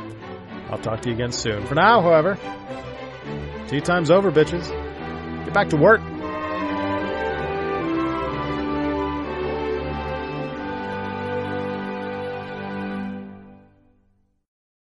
I'll 0.70 0.78
talk 0.78 1.02
to 1.02 1.10
you 1.10 1.14
again 1.14 1.30
soon. 1.30 1.66
For 1.66 1.74
now, 1.74 2.00
however, 2.00 2.38
Tea 3.68 3.82
time's 3.82 4.10
over, 4.10 4.32
bitches. 4.32 4.66
Get 5.44 5.52
back 5.52 5.68
to 5.68 5.76
work. 5.76 6.00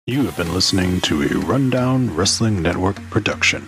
You 0.07 0.23
have 0.23 0.37
been 0.37 0.53
listening 0.53 1.01
to 1.01 1.23
a 1.23 1.37
Rundown 1.39 2.15
Wrestling 2.15 2.61
Network 2.61 2.95
production. 3.09 3.67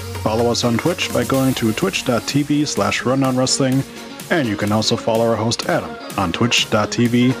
Follow 0.21 0.51
us 0.51 0.63
on 0.63 0.77
Twitch 0.77 1.11
by 1.11 1.23
going 1.23 1.53
to 1.55 1.73
twitch.tv 1.73 2.67
slash 2.67 3.03
rundown 3.03 3.35
wrestling. 3.35 3.83
And 4.29 4.47
you 4.47 4.55
can 4.55 4.71
also 4.71 4.95
follow 4.95 5.27
our 5.27 5.35
host 5.35 5.67
Adam 5.67 5.89
on 6.15 6.31
twitch.tv 6.31 7.33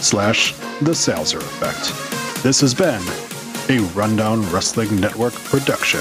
slash 0.00 0.52
the 0.80 0.92
Salzer 0.92 1.38
Effect. 1.38 2.42
This 2.42 2.60
has 2.60 2.74
been 2.74 3.02
a 3.70 3.80
Rundown 3.94 4.42
Wrestling 4.50 5.00
Network 5.00 5.34
production. 5.34 6.00